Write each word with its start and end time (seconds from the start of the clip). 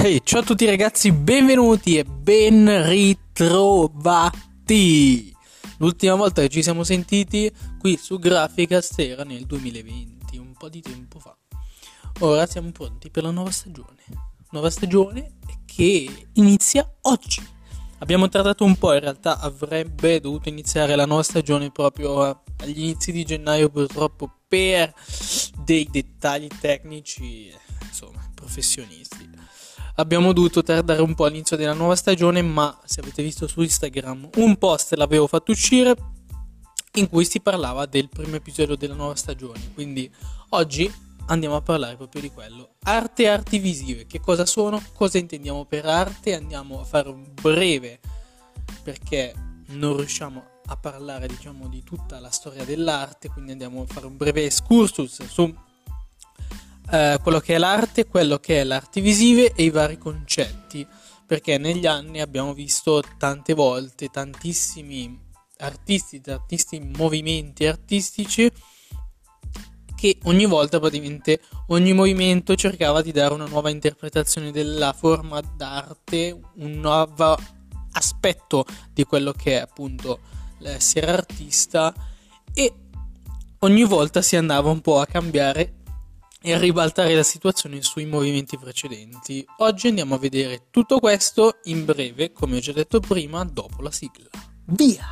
Ok, 0.00 0.22
ciao 0.22 0.40
a 0.40 0.42
tutti 0.42 0.64
ragazzi, 0.64 1.12
benvenuti 1.12 1.98
e 1.98 2.04
ben 2.04 2.88
ritrovati. 2.88 4.00
L'ultima 5.76 6.14
volta 6.14 6.40
che 6.40 6.48
ci 6.48 6.62
siamo 6.62 6.84
sentiti 6.84 7.52
qui 7.78 7.98
su 7.98 8.18
Graphicast 8.18 8.98
era 8.98 9.24
nel 9.24 9.44
2020, 9.44 10.38
un 10.38 10.54
po' 10.54 10.70
di 10.70 10.80
tempo 10.80 11.18
fa. 11.18 11.36
Ora 12.20 12.46
siamo 12.46 12.70
pronti 12.70 13.10
per 13.10 13.24
la 13.24 13.30
nuova 13.30 13.50
stagione. 13.50 13.98
Nuova 14.52 14.70
stagione 14.70 15.34
che 15.66 16.28
inizia 16.32 16.90
oggi. 17.02 17.46
Abbiamo 17.98 18.30
tardato 18.30 18.64
un 18.64 18.78
po', 18.78 18.94
in 18.94 19.00
realtà 19.00 19.38
avrebbe 19.38 20.18
dovuto 20.18 20.48
iniziare 20.48 20.96
la 20.96 21.04
nuova 21.04 21.24
stagione 21.24 21.70
proprio 21.70 22.42
agli 22.56 22.80
inizi 22.80 23.12
di 23.12 23.22
gennaio, 23.22 23.68
purtroppo 23.68 24.32
per 24.48 24.94
dei 25.62 25.86
dettagli 25.90 26.48
tecnici, 26.58 27.52
insomma, 27.82 28.26
professionisti 28.34 29.28
abbiamo 29.96 30.32
dovuto 30.32 30.62
tardare 30.62 31.02
un 31.02 31.14
po' 31.14 31.24
all'inizio 31.24 31.56
della 31.56 31.72
nuova 31.72 31.96
stagione, 31.96 32.42
ma 32.42 32.78
se 32.84 33.00
avete 33.00 33.22
visto 33.22 33.46
su 33.46 33.60
Instagram 33.62 34.30
un 34.36 34.56
post 34.56 34.94
l'avevo 34.94 35.26
fatto 35.26 35.52
uscire 35.52 35.94
in 36.94 37.08
cui 37.08 37.24
si 37.24 37.40
parlava 37.40 37.86
del 37.86 38.08
primo 38.08 38.36
episodio 38.36 38.76
della 38.76 38.94
nuova 38.94 39.14
stagione. 39.14 39.72
Quindi 39.74 40.10
oggi 40.50 40.92
andiamo 41.26 41.56
a 41.56 41.62
parlare 41.62 41.96
proprio 41.96 42.22
di 42.22 42.30
quello. 42.30 42.74
Arte 42.82 43.22
e 43.24 43.28
arti 43.28 43.58
visive, 43.58 44.06
che 44.06 44.20
cosa 44.20 44.44
sono? 44.46 44.82
Cosa 44.94 45.18
intendiamo 45.18 45.64
per 45.64 45.86
arte? 45.86 46.34
Andiamo 46.34 46.80
a 46.80 46.84
fare 46.84 47.08
un 47.08 47.32
breve 47.40 48.00
perché 48.82 49.34
non 49.68 49.96
riusciamo 49.96 50.42
a 50.66 50.76
parlare 50.76 51.26
diciamo 51.26 51.68
di 51.68 51.82
tutta 51.82 52.20
la 52.20 52.30
storia 52.30 52.64
dell'arte, 52.64 53.28
quindi 53.28 53.52
andiamo 53.52 53.82
a 53.82 53.86
fare 53.86 54.06
un 54.06 54.16
breve 54.16 54.44
excursus 54.44 55.24
su 55.26 55.52
eh, 56.90 57.18
quello 57.22 57.40
che 57.40 57.54
è 57.54 57.58
l'arte, 57.58 58.06
quello 58.06 58.38
che 58.38 58.60
è 58.60 58.64
l'arte 58.64 59.00
visive 59.00 59.52
e 59.54 59.64
i 59.64 59.70
vari 59.70 59.98
concetti, 59.98 60.86
perché 61.26 61.58
negli 61.58 61.86
anni 61.86 62.20
abbiamo 62.20 62.52
visto 62.52 63.02
tante 63.18 63.54
volte 63.54 64.08
tantissimi 64.08 65.28
artisti, 65.58 66.20
tantissimi 66.20 66.90
movimenti 66.96 67.66
artistici 67.66 68.50
che 70.00 70.16
ogni 70.22 70.46
volta 70.46 70.80
praticamente 70.80 71.40
ogni 71.68 71.92
movimento 71.92 72.54
cercava 72.54 73.02
di 73.02 73.12
dare 73.12 73.34
una 73.34 73.44
nuova 73.44 73.68
interpretazione 73.68 74.50
della 74.50 74.94
forma 74.94 75.40
d'arte, 75.42 76.40
un 76.54 76.70
nuovo 76.72 77.36
aspetto 77.92 78.64
di 78.92 79.04
quello 79.04 79.32
che 79.32 79.58
è 79.58 79.60
appunto 79.60 80.20
l'essere 80.60 81.12
artista 81.12 81.94
e 82.54 82.72
ogni 83.58 83.84
volta 83.84 84.22
si 84.22 84.36
andava 84.36 84.70
un 84.70 84.80
po' 84.80 85.00
a 85.00 85.06
cambiare 85.06 85.79
e 86.42 86.58
ribaltare 86.58 87.14
la 87.14 87.22
situazione 87.22 87.82
sui 87.82 88.06
movimenti 88.06 88.56
precedenti. 88.56 89.44
Oggi 89.58 89.88
andiamo 89.88 90.14
a 90.14 90.18
vedere 90.18 90.66
tutto 90.70 90.98
questo 90.98 91.58
in 91.64 91.84
breve, 91.84 92.32
come 92.32 92.56
ho 92.56 92.60
già 92.60 92.72
detto 92.72 93.00
prima, 93.00 93.44
dopo 93.44 93.82
la 93.82 93.90
sigla. 93.90 94.28
Via! 94.66 95.06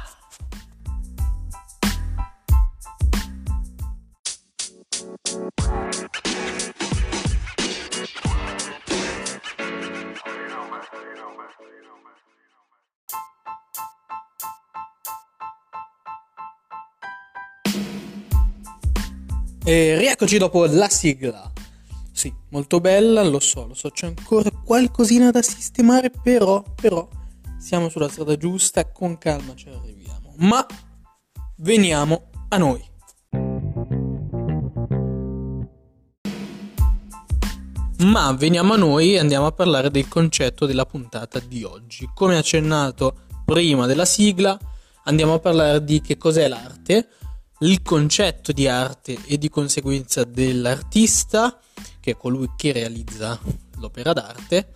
E 19.70 19.98
rieccoci 19.98 20.38
dopo 20.38 20.64
la 20.64 20.88
sigla. 20.88 21.52
Sì, 22.10 22.32
molto 22.52 22.80
bella, 22.80 23.22
lo 23.22 23.38
so, 23.38 23.66
lo 23.66 23.74
so, 23.74 23.90
c'è 23.90 24.06
ancora 24.06 24.50
qualcosina 24.50 25.30
da 25.30 25.42
sistemare, 25.42 26.08
però, 26.10 26.64
però, 26.74 27.06
siamo 27.58 27.90
sulla 27.90 28.08
strada 28.08 28.38
giusta, 28.38 28.90
con 28.90 29.18
calma 29.18 29.54
ci 29.54 29.68
arriviamo. 29.68 30.32
Ma 30.38 30.66
veniamo 31.56 32.30
a 32.48 32.56
noi. 32.56 32.82
Ma 38.04 38.32
veniamo 38.32 38.72
a 38.72 38.76
noi 38.78 39.16
e 39.16 39.18
andiamo 39.18 39.44
a 39.44 39.52
parlare 39.52 39.90
del 39.90 40.08
concetto 40.08 40.64
della 40.64 40.86
puntata 40.86 41.40
di 41.40 41.62
oggi. 41.62 42.08
Come 42.14 42.38
accennato 42.38 43.26
prima 43.44 43.84
della 43.84 44.06
sigla, 44.06 44.58
andiamo 45.04 45.34
a 45.34 45.38
parlare 45.38 45.84
di 45.84 46.00
che 46.00 46.16
cos'è 46.16 46.48
l'arte, 46.48 47.08
il 47.60 47.82
concetto 47.82 48.52
di 48.52 48.68
arte 48.68 49.18
e 49.26 49.38
di 49.38 49.48
conseguenza 49.48 50.24
dell'artista, 50.24 51.58
che 52.00 52.12
è 52.12 52.16
colui 52.16 52.50
che 52.56 52.72
realizza 52.72 53.38
l'opera 53.76 54.12
d'arte, 54.12 54.72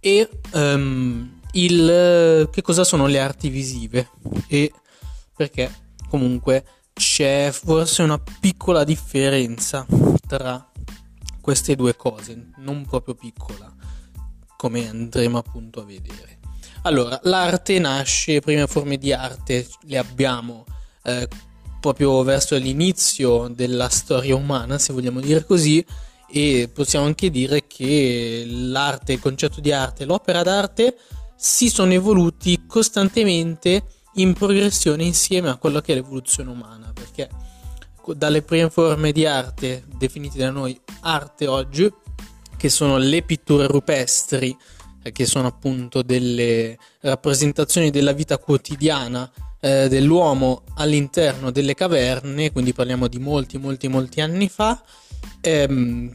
e 0.00 0.28
um, 0.52 1.40
il, 1.52 2.48
che 2.50 2.62
cosa 2.62 2.84
sono 2.84 3.06
le 3.06 3.20
arti 3.20 3.48
visive 3.48 4.10
e 4.48 4.72
perché 5.34 5.72
comunque 6.08 6.64
c'è 6.92 7.50
forse 7.52 8.02
una 8.02 8.22
piccola 8.40 8.84
differenza 8.84 9.86
tra 10.26 10.70
queste 11.40 11.74
due 11.76 11.96
cose, 11.96 12.50
non 12.58 12.86
proprio 12.86 13.14
piccola, 13.14 13.72
come 14.56 14.88
andremo 14.88 15.38
appunto 15.38 15.80
a 15.80 15.84
vedere. 15.84 16.38
Allora, 16.82 17.18
l'arte 17.24 17.78
nasce, 17.78 18.40
prime 18.40 18.66
forme 18.66 18.98
di 18.98 19.12
arte 19.12 19.66
le 19.82 19.98
abbiamo 19.98 20.64
eh, 21.02 21.28
proprio 21.84 22.22
verso 22.22 22.56
l'inizio 22.56 23.48
della 23.54 23.90
storia 23.90 24.34
umana, 24.34 24.78
se 24.78 24.94
vogliamo 24.94 25.20
dire 25.20 25.44
così, 25.44 25.84
e 26.30 26.70
possiamo 26.72 27.04
anche 27.04 27.28
dire 27.28 27.66
che 27.66 28.42
l'arte, 28.48 29.12
il 29.12 29.20
concetto 29.20 29.60
di 29.60 29.70
arte, 29.70 30.06
l'opera 30.06 30.42
d'arte 30.42 30.96
si 31.36 31.68
sono 31.68 31.92
evoluti 31.92 32.64
costantemente 32.66 33.82
in 34.14 34.32
progressione 34.32 35.04
insieme 35.04 35.50
a 35.50 35.56
quello 35.56 35.82
che 35.82 35.92
è 35.92 35.96
l'evoluzione 35.96 36.48
umana, 36.48 36.90
perché 36.94 37.28
dalle 38.16 38.40
prime 38.40 38.70
forme 38.70 39.12
di 39.12 39.26
arte 39.26 39.84
definite 39.98 40.38
da 40.38 40.48
noi 40.48 40.80
arte 41.00 41.46
oggi, 41.46 41.92
che 42.56 42.70
sono 42.70 42.96
le 42.96 43.20
pitture 43.20 43.66
rupestri, 43.66 44.56
eh, 45.02 45.12
che 45.12 45.26
sono 45.26 45.48
appunto 45.48 46.00
delle 46.00 46.78
rappresentazioni 47.00 47.90
della 47.90 48.12
vita 48.12 48.38
quotidiana 48.38 49.30
eh, 49.64 49.88
dell'uomo 49.88 50.64
all'interno 50.74 51.50
delle 51.50 51.72
caverne, 51.72 52.52
quindi 52.52 52.74
parliamo 52.74 53.08
di 53.08 53.18
molti, 53.18 53.56
molti, 53.56 53.88
molti 53.88 54.20
anni 54.20 54.50
fa. 54.50 54.82
Ehm, 55.40 56.14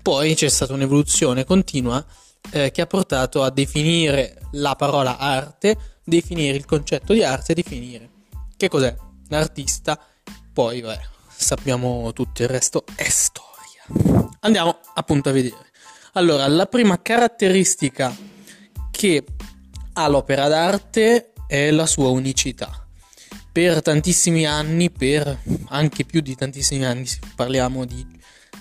poi 0.00 0.36
c'è 0.36 0.48
stata 0.48 0.74
un'evoluzione 0.74 1.44
continua 1.44 2.04
eh, 2.52 2.70
che 2.70 2.82
ha 2.82 2.86
portato 2.86 3.42
a 3.42 3.50
definire 3.50 4.38
la 4.52 4.76
parola 4.76 5.18
arte, 5.18 5.76
definire 6.04 6.56
il 6.56 6.66
concetto 6.66 7.12
di 7.12 7.24
arte, 7.24 7.52
definire 7.54 8.10
che 8.56 8.68
cos'è 8.68 8.94
l'artista. 9.28 9.98
Poi, 10.52 10.80
vabbè, 10.80 11.00
sappiamo 11.34 12.12
tutto 12.12 12.44
il 12.44 12.48
resto 12.48 12.84
è 12.94 13.08
storia. 13.08 14.30
Andiamo 14.40 14.78
appunto 14.94 15.30
a 15.30 15.32
vedere. 15.32 15.72
Allora, 16.12 16.46
la 16.46 16.66
prima 16.66 17.02
caratteristica 17.02 18.16
che 18.92 19.24
ha 19.94 20.06
l'opera 20.06 20.46
d'arte 20.46 21.32
è 21.48 21.72
la 21.72 21.86
sua 21.86 22.10
unicità 22.10 22.82
per 23.54 23.82
tantissimi 23.82 24.46
anni, 24.46 24.90
per 24.90 25.38
anche 25.68 26.04
più 26.04 26.20
di 26.20 26.34
tantissimi 26.34 26.84
anni, 26.84 27.06
parliamo 27.36 27.84
di 27.84 28.04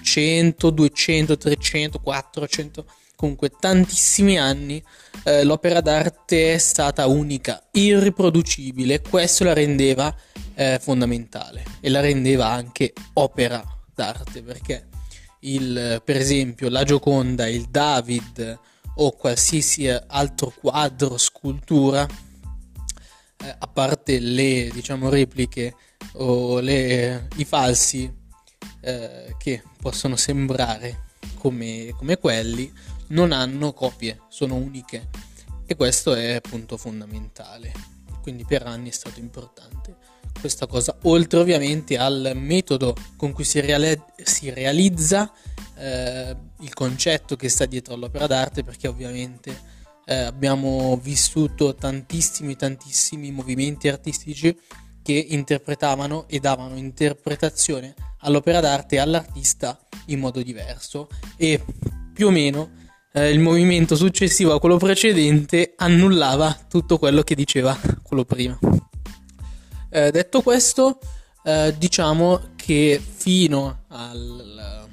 100, 0.04 0.70
200, 0.70 1.36
300, 1.36 2.00
400, 2.00 2.86
comunque 3.16 3.50
tantissimi 3.60 4.38
anni, 4.38 4.84
eh, 5.24 5.44
l'opera 5.46 5.82
d'arte 5.82 6.54
è 6.54 6.58
stata 6.60 7.08
unica, 7.08 7.60
irriproducibile, 7.72 9.02
questo 9.02 9.46
la 9.46 9.54
rendeva 9.54 10.16
eh, 10.54 10.78
fondamentale 10.80 11.64
e 11.82 11.90
la 11.90 12.00
rendeva 12.00 12.50
anche 12.50 12.94
opera 13.14 13.64
d'arte 13.96 14.44
perché 14.44 14.90
il, 15.40 16.04
per 16.06 16.18
esempio 16.18 16.70
la 16.70 16.84
Gioconda, 16.84 17.48
il 17.48 17.66
David 17.68 18.60
o 18.98 19.12
qualsiasi 19.14 19.90
altro 19.90 20.54
quadro, 20.56 21.18
scultura 21.18 22.08
eh, 23.44 23.56
a 23.58 23.68
parte 23.68 24.20
le 24.20 24.70
diciamo 24.74 25.10
repliche 25.10 25.76
o 26.14 26.60
le, 26.60 27.28
i 27.36 27.46
falsi 27.46 28.12
eh, 28.82 29.36
che 29.38 29.64
possono 29.80 30.16
sembrare 30.16 31.12
come, 31.38 31.94
come 31.98 32.18
quelli, 32.18 32.72
non 33.10 33.32
hanno 33.32 33.74
copie, 33.74 34.22
sono 34.30 34.56
uniche 34.56 35.10
e 35.66 35.76
questo 35.76 36.14
è 36.14 36.36
appunto 36.36 36.78
fondamentale. 36.78 37.72
Quindi 38.22 38.46
per 38.46 38.66
anni 38.66 38.90
è 38.90 38.94
stato 38.94 39.20
importante 39.20 39.96
questa 40.40 40.66
cosa, 40.66 40.98
oltre 41.04 41.40
ovviamente 41.40 41.98
al 41.98 42.32
metodo 42.36 42.96
con 43.18 43.34
cui 43.34 43.44
si, 43.44 43.60
reali- 43.60 44.02
si 44.24 44.50
realizza 44.50 45.32
eh, 45.76 46.36
il 46.62 46.74
concetto 46.74 47.36
che 47.36 47.50
sta 47.50 47.66
dietro 47.66 47.94
all'opera 47.94 48.28
d'arte, 48.28 48.64
perché 48.64 48.88
ovviamente 48.88 49.72
eh, 50.06 50.16
abbiamo 50.16 51.00
vissuto 51.02 51.76
tantissimi, 51.76 52.56
tantissimi 52.56 53.32
movimenti 53.32 53.88
artistici 53.88 54.58
che 55.02 55.14
interpretavano 55.14 56.26
e 56.28 56.40
davano 56.40 56.76
interpretazione 56.76 57.94
all'opera 58.20 58.60
d'arte 58.60 58.96
e 58.96 59.00
all'artista 59.00 59.78
in 60.08 60.20
modo 60.20 60.42
diverso 60.42 61.10
e 61.36 61.64
più 62.14 62.28
o 62.28 62.32
meno 62.32 62.72
eh, 63.12 63.30
il 63.30 63.40
movimento 63.40 63.96
successivo 63.96 64.54
a 64.54 64.60
quello 64.60 64.78
precedente 64.78 65.74
annullava 65.76 66.66
tutto 66.68 66.98
quello 66.98 67.22
che 67.22 67.36
diceva 67.36 67.78
quello 68.02 68.26
prima. 68.26 68.58
Eh, 69.90 70.10
detto 70.10 70.42
questo, 70.42 71.00
eh, 71.44 71.76
diciamo 71.78 72.54
che 72.56 73.00
fino 73.00 73.84
al, 73.90 74.88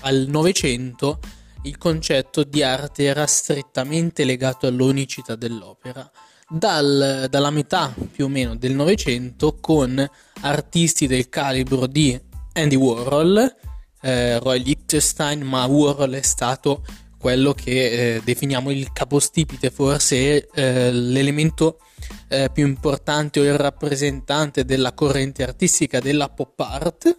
al 0.00 0.26
Novecento 0.28 1.20
il 1.62 1.78
concetto 1.78 2.44
di 2.44 2.62
arte 2.62 3.04
era 3.04 3.26
strettamente 3.26 4.24
legato 4.24 4.66
all'unicità 4.66 5.34
dell'opera. 5.34 6.10
Dal, 6.50 7.26
dalla 7.28 7.50
metà 7.50 7.94
più 8.10 8.24
o 8.24 8.28
meno 8.28 8.56
del 8.56 8.74
Novecento, 8.74 9.58
con 9.60 10.08
artisti 10.40 11.06
del 11.06 11.28
calibro 11.28 11.86
di 11.86 12.18
Andy 12.54 12.76
Warhol, 12.76 13.54
eh, 14.00 14.38
Roy 14.38 14.62
Lichtenstein, 14.62 15.42
ma 15.42 15.66
Warhol 15.66 16.12
è 16.12 16.22
stato 16.22 16.84
quello 17.18 17.52
che 17.52 18.14
eh, 18.16 18.20
definiamo 18.24 18.70
il 18.70 18.92
capostipite, 18.92 19.70
forse 19.70 20.48
eh, 20.48 20.92
l'elemento 20.92 21.80
eh, 22.28 22.48
più 22.52 22.66
importante 22.66 23.40
o 23.40 23.44
il 23.44 23.58
rappresentante 23.58 24.64
della 24.64 24.92
corrente 24.92 25.42
artistica 25.42 26.00
della 26.00 26.28
pop 26.28 26.58
art, 26.60 27.16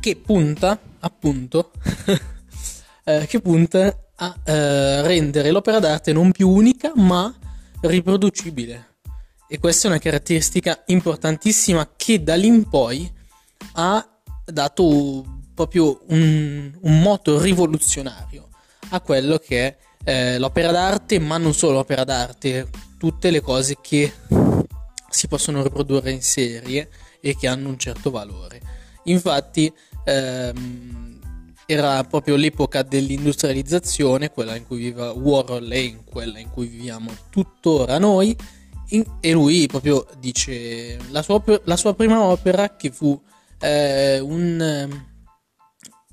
che 0.00 0.16
punta 0.16 0.80
appunto 1.00 1.70
eh, 3.04 3.26
che 3.26 3.40
punta 3.40 3.96
a 4.16 4.36
eh, 4.44 5.02
rendere 5.02 5.50
l'opera 5.50 5.78
d'arte 5.78 6.12
non 6.12 6.32
più 6.32 6.48
unica 6.48 6.92
ma 6.94 7.32
riproducibile. 7.80 8.90
E 9.48 9.58
questa 9.58 9.86
è 9.86 9.90
una 9.90 10.00
caratteristica 10.00 10.82
importantissima 10.86 11.90
che 11.94 12.22
da 12.22 12.34
lì 12.36 12.46
in 12.46 12.68
poi 12.68 13.10
ha 13.74 14.06
dato 14.44 15.40
proprio 15.54 16.02
un, 16.08 16.72
un 16.80 17.00
moto 17.00 17.38
rivoluzionario 17.40 18.48
a 18.90 19.00
quello 19.00 19.38
che 19.38 19.66
è 19.66 19.76
eh, 20.04 20.38
l'opera 20.38 20.72
d'arte, 20.72 21.18
ma 21.18 21.36
non 21.36 21.54
solo 21.54 21.74
l'opera 21.74 22.04
d'arte, 22.04 22.68
tutte 22.98 23.30
le 23.30 23.40
cose 23.40 23.76
che 23.80 24.12
si 25.10 25.28
possono 25.28 25.62
riprodurre 25.62 26.10
in 26.10 26.22
serie 26.22 26.88
e 27.20 27.36
che 27.36 27.46
hanno 27.46 27.68
un 27.68 27.78
certo 27.78 28.10
valore. 28.10 28.60
Infatti 29.04 29.72
ehm, 30.04 31.11
era 31.72 32.04
proprio 32.04 32.36
l'epoca 32.36 32.82
dell'industrializzazione, 32.82 34.30
quella 34.30 34.56
in 34.56 34.66
cui 34.66 34.78
viveva 34.78 35.12
Warhol 35.12 35.70
e 35.72 35.82
in 35.82 36.04
quella 36.04 36.38
in 36.38 36.50
cui 36.50 36.66
viviamo 36.66 37.10
tuttora 37.30 37.98
noi, 37.98 38.36
in, 38.90 39.04
e 39.20 39.32
lui 39.32 39.66
proprio 39.66 40.06
dice 40.18 40.98
la 41.10 41.22
sua, 41.22 41.42
la 41.64 41.76
sua 41.76 41.94
prima 41.94 42.22
opera 42.22 42.76
che 42.76 42.90
fu 42.90 43.20
eh, 43.58 44.20
un 44.20 45.10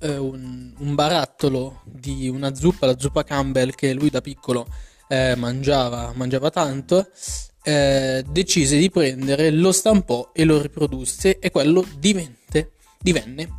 eh, 0.01 0.17
un, 0.17 0.73
un, 0.77 0.95
barattolo 0.95 1.81
di 1.85 2.29
una 2.29 2.55
zuppa, 2.55 2.85
la 2.85 2.97
zuppa 2.97 3.23
Campbell, 3.23 3.71
che 3.71 3.93
lui 3.93 4.09
da 4.09 4.21
piccolo 4.21 4.65
eh, 5.09 5.35
mangiava, 5.35 6.13
mangiava 6.15 6.49
tanto, 6.49 7.09
eh, 7.63 8.23
decise 8.29 8.77
di 8.77 8.89
prendere, 8.89 9.51
lo 9.51 9.71
stampò 9.73 10.31
e 10.33 10.45
lo 10.45 10.61
riprodusse 10.61 11.39
e 11.39 11.51
quello 11.51 11.85
divente, 11.97 12.71
divenne 12.99 13.58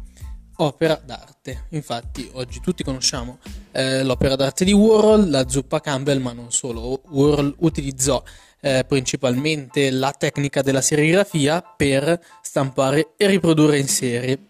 opera 0.60 1.00
d'arte. 1.02 1.66
Infatti 1.70 2.28
oggi 2.34 2.60
tutti 2.60 2.82
conosciamo 2.82 3.38
eh, 3.72 4.02
l'opera 4.02 4.36
d'arte 4.36 4.64
di 4.64 4.72
Warhol, 4.72 5.28
la 5.30 5.48
zuppa 5.48 5.80
Campbell, 5.80 6.20
ma 6.20 6.32
non 6.32 6.52
solo. 6.52 7.00
Warhol 7.08 7.54
utilizzò 7.60 8.22
eh, 8.60 8.84
principalmente 8.86 9.90
la 9.90 10.12
tecnica 10.12 10.62
della 10.62 10.82
serigrafia 10.82 11.62
per 11.62 12.20
stampare 12.42 13.14
e 13.16 13.26
riprodurre 13.26 13.78
in 13.78 13.88
serie. 13.88 14.48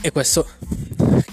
E 0.00 0.10
questo 0.10 0.46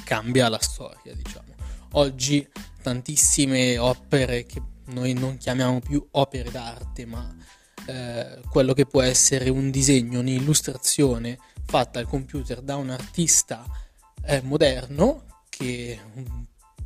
cambia 0.04 0.50
la 0.50 0.60
storia, 0.60 1.14
diciamo. 1.14 1.54
Oggi 1.94 2.48
tantissime 2.82 3.78
opere 3.78 4.46
che 4.46 4.62
noi 4.88 5.14
non 5.14 5.38
chiamiamo 5.38 5.80
più 5.80 6.06
opere 6.12 6.52
d'arte, 6.52 7.06
ma 7.06 7.36
eh, 7.88 8.40
quello 8.50 8.74
che 8.74 8.86
può 8.86 9.02
essere 9.02 9.50
un 9.50 9.72
disegno, 9.72 10.20
un'illustrazione 10.20 11.40
fatta 11.66 11.98
al 11.98 12.08
computer 12.08 12.62
da 12.62 12.76
un 12.76 12.92
artista 12.92 13.66
eh, 14.26 14.42
moderno, 14.44 15.24
che 15.50 16.00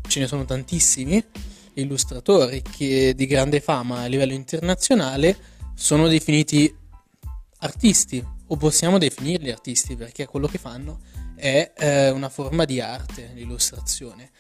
ce 0.08 0.20
ne 0.20 0.28
sono 0.28 0.46
tantissimi 0.46 1.24
illustratori 1.74 2.62
che 2.62 3.14
di 3.16 3.26
grande 3.26 3.60
fama 3.62 4.02
a 4.02 4.06
livello 4.06 4.34
internazionale 4.34 5.38
sono 5.76 6.08
definiti 6.08 6.74
artisti 7.60 8.24
o 8.48 8.56
possiamo 8.58 8.98
definirli 8.98 9.52
artisti 9.52 9.96
perché 9.96 10.26
quello 10.26 10.48
che 10.48 10.58
fanno 10.58 11.00
è 11.36 11.72
eh, 11.78 12.10
una 12.10 12.30
forma 12.30 12.66
di 12.66 12.82
arte, 12.82 13.32
l'illustrazione, 13.34 14.32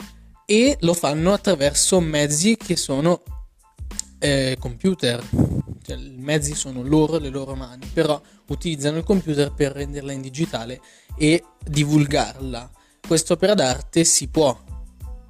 e 0.45 0.78
lo 0.81 0.94
fanno 0.94 1.31
attraverso 1.31 2.00
mezzi 2.00 2.57
che 2.57 2.75
sono 2.75 3.22
eh, 4.18 4.57
computer, 4.60 5.24
cioè, 5.84 5.95
i 5.95 6.18
mezzi 6.18 6.56
sono 6.56 6.81
loro, 6.81 7.18
le 7.19 7.30
loro 7.30 7.56
mani, 7.56 7.86
però 7.94 8.22
utilizzano 8.48 8.98
il 8.98 9.04
computer 9.04 9.54
per 9.54 9.72
renderla 9.72 10.12
in 10.12 10.22
digitale 10.22 10.81
e 11.16 11.44
divulgarla. 11.63 12.69
Quest'opera 13.10 13.56
d'arte 13.56 14.04
si 14.04 14.28
può 14.28 14.56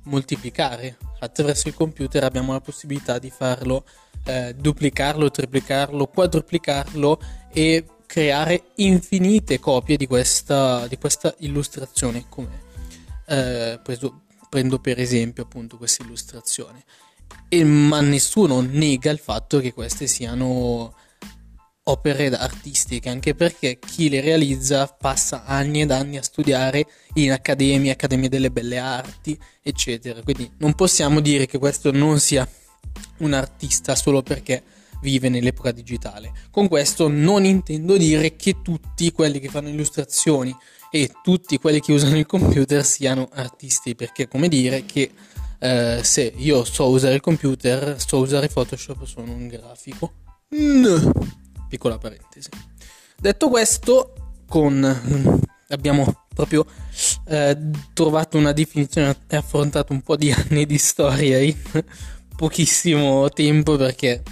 moltiplicare 0.04 0.98
attraverso 1.20 1.70
il 1.70 1.76
computer, 1.76 2.26
abbiamo 2.26 2.52
la 2.52 2.60
possibilità 2.60 3.20
di 3.20 3.30
farlo, 3.30 3.86
eh, 4.26 4.54
duplicarlo, 4.54 5.32
triplicarlo, 5.32 6.08
quadruplicarlo 6.08 7.22
e 7.54 7.86
creare 8.06 8.72
infinite 8.76 9.60
copie 9.60 9.96
di 9.96 10.08
questa, 10.08 10.88
di 10.88 10.98
questa 10.98 11.34
illustrazione. 11.38 12.26
Come 12.28 12.64
eh, 13.28 13.80
preso, 13.82 14.24
prendo 14.50 14.80
per 14.80 15.00
esempio 15.00 15.44
appunto 15.44 15.78
questa 15.78 16.04
illustrazione. 16.04 16.84
E, 17.48 17.64
ma 17.64 18.02
nessuno 18.02 18.60
nega 18.60 19.10
il 19.10 19.20
fatto 19.20 19.62
che 19.62 19.72
queste 19.72 20.06
siano 20.06 20.94
opere 21.90 22.30
artistiche, 22.30 23.10
anche 23.10 23.36
perché 23.36 23.80
chi 23.80 24.10
le 24.10 24.22
realizza 24.22 24.88
passa 24.88 25.46
anni 25.46 25.82
ed 25.82 25.92
anni 25.92 26.18
a 26.18 26.24
studiare 26.24 26.86
in 27.16 27.32
accademie, 27.32 27.92
accademie 27.92 28.30
delle 28.30 28.52
belle 28.52 28.78
arti, 28.78 29.38
eccetera. 29.62 30.22
Quindi 30.22 30.52
non 30.58 30.74
possiamo 30.74 31.20
dire 31.20 31.46
che 31.46 31.58
questo 31.58 31.92
non 31.92 32.20
sia 32.20 32.48
un 33.18 33.34
artista 33.34 33.96
solo 33.96 34.22
perché 34.22 34.64
vive 35.02 35.30
nell'epoca 35.30 35.72
digitale. 35.72 36.32
Con 36.52 36.68
questo 36.68 37.08
non 37.08 37.46
intendo 37.46 37.98
dire 37.98 38.36
che 38.36 38.62
tutti 38.62 39.12
quelli 39.12 39.40
che 39.40 39.48
fanno 39.48 39.70
illustrazioni 39.70 40.56
e 40.92 41.12
tutti 41.24 41.58
quelli 41.58 41.80
che 41.80 41.94
usano 41.94 42.18
il 42.18 42.26
computer 42.26 42.84
siano 42.84 43.30
artisti, 43.34 43.96
perché 43.96 44.28
come 44.28 44.48
dire 44.48 44.86
che 44.86 45.12
eh, 45.60 46.00
se 46.04 46.34
io 46.36 46.64
so 46.64 46.90
usare 46.90 47.16
il 47.16 47.22
computer, 47.22 48.00
so 48.00 48.18
usare 48.18 48.48
Photoshop, 48.48 49.06
sono 49.06 49.32
un 49.32 49.48
grafico. 49.48 50.14
No. 50.50 51.12
Piccola 51.70 51.98
parentesi. 51.98 52.50
Detto 53.16 53.48
questo, 53.48 54.14
con 54.48 55.48
abbiamo 55.70 56.26
proprio 56.34 56.66
eh, 57.26 57.58
trovato 57.94 58.38
una 58.38 58.52
definizione 58.52 59.16
e 59.28 59.36
affrontato 59.36 59.94
un 59.94 60.02
po' 60.02 60.16
di 60.16 60.32
anni 60.34 60.66
di 60.66 60.78
storia 60.78 61.40
in 61.40 61.56
pochissimo 62.36 63.30
tempo 63.30 63.76
perché 63.76 64.24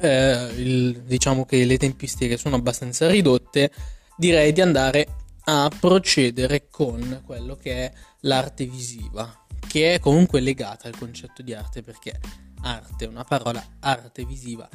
eh, 0.00 0.52
il, 0.56 1.02
diciamo 1.02 1.44
che 1.44 1.64
le 1.64 1.78
tempistiche 1.78 2.36
sono 2.36 2.56
abbastanza 2.56 3.08
ridotte, 3.08 3.72
direi 4.16 4.52
di 4.52 4.60
andare 4.60 5.06
a 5.44 5.70
procedere 5.78 6.68
con 6.68 7.22
quello 7.24 7.56
che 7.56 7.86
è 7.86 7.92
l'arte 8.20 8.66
visiva, 8.66 9.46
che 9.66 9.94
è 9.94 9.98
comunque 10.00 10.40
legata 10.40 10.86
al 10.86 10.96
concetto 10.96 11.42
di 11.42 11.54
arte 11.54 11.82
perché 11.82 12.20
arte 12.62 13.04
è 13.06 13.08
una 13.08 13.24
parola, 13.24 13.64
arte 13.80 14.24
visiva. 14.24 14.68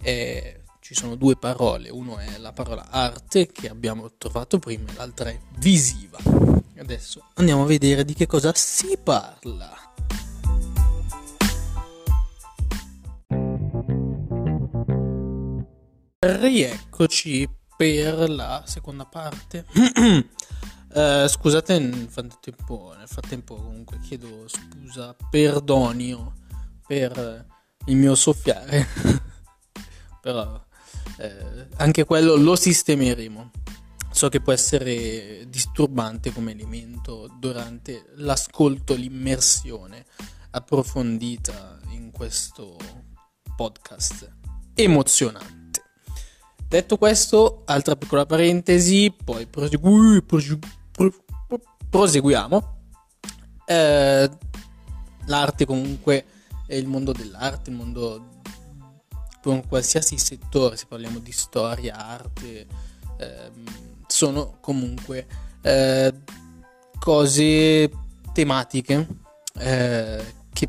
Eh, 0.00 0.60
ci 0.84 0.92
sono 0.92 1.14
due 1.14 1.34
parole, 1.34 1.88
uno 1.88 2.18
è 2.18 2.36
la 2.36 2.52
parola 2.52 2.90
arte 2.90 3.46
che 3.46 3.70
abbiamo 3.70 4.18
trovato 4.18 4.58
prima 4.58 4.90
e 4.90 4.94
l'altra 4.96 5.30
è 5.30 5.40
visiva. 5.56 6.18
Adesso 6.76 7.30
andiamo 7.36 7.62
a 7.62 7.66
vedere 7.66 8.04
di 8.04 8.12
che 8.12 8.26
cosa 8.26 8.52
si 8.54 8.98
parla. 9.02 9.74
Rieccoci 16.18 17.48
per 17.74 18.28
la 18.28 18.64
seconda 18.66 19.06
parte. 19.06 19.64
uh, 20.92 21.26
scusate 21.26 21.78
nel 21.78 22.08
frattempo, 22.10 22.92
nel 22.98 23.08
frattempo 23.08 23.54
comunque 23.54 24.00
chiedo 24.00 24.46
scusa, 24.48 25.16
perdonio 25.30 26.34
per 26.86 27.46
il 27.86 27.96
mio 27.96 28.14
soffiare, 28.14 28.86
però 30.20 30.62
eh, 31.18 31.68
anche 31.76 32.04
quello 32.04 32.36
lo 32.36 32.56
sistemeremo. 32.56 33.50
So 34.10 34.28
che 34.28 34.40
può 34.40 34.52
essere 34.52 35.46
disturbante 35.48 36.32
come 36.32 36.52
elemento 36.52 37.28
durante 37.38 38.12
l'ascolto, 38.16 38.94
l'immersione 38.94 40.04
approfondita 40.50 41.80
in 41.90 42.12
questo 42.12 42.76
podcast 43.56 44.30
emozionante. 44.74 45.82
Detto 46.68 46.96
questo, 46.96 47.62
altra 47.66 47.96
piccola 47.96 48.24
parentesi, 48.24 49.12
poi 49.24 49.46
prosegui, 49.46 50.22
prosegui, 50.22 50.58
proseguiamo. 51.90 52.78
Eh, 53.66 54.30
l'arte 55.26 55.66
comunque 55.66 56.24
è 56.66 56.74
il 56.74 56.86
mondo 56.86 57.12
dell'arte, 57.12 57.70
il 57.70 57.76
mondo 57.76 58.33
per 59.44 59.66
qualsiasi 59.68 60.16
settore, 60.16 60.76
se 60.76 60.86
parliamo 60.86 61.18
di 61.18 61.32
storia, 61.32 61.96
arte, 61.96 62.66
ehm, 63.18 63.64
sono 64.06 64.56
comunque 64.60 65.26
eh, 65.60 66.12
cose 66.98 67.90
tematiche 68.32 69.06
eh, 69.58 70.24
che 70.52 70.68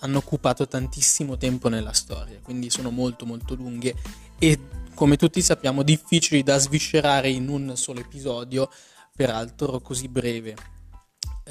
hanno 0.00 0.18
occupato 0.18 0.66
tantissimo 0.66 1.36
tempo 1.36 1.68
nella 1.68 1.92
storia, 1.92 2.38
quindi 2.42 2.70
sono 2.70 2.90
molto 2.90 3.26
molto 3.26 3.54
lunghe 3.54 3.94
e 4.38 4.58
come 4.94 5.16
tutti 5.16 5.42
sappiamo 5.42 5.82
difficili 5.82 6.42
da 6.42 6.58
sviscerare 6.58 7.28
in 7.28 7.48
un 7.48 7.76
solo 7.76 8.00
episodio, 8.00 8.70
peraltro 9.14 9.80
così 9.80 10.08
breve. 10.08 10.77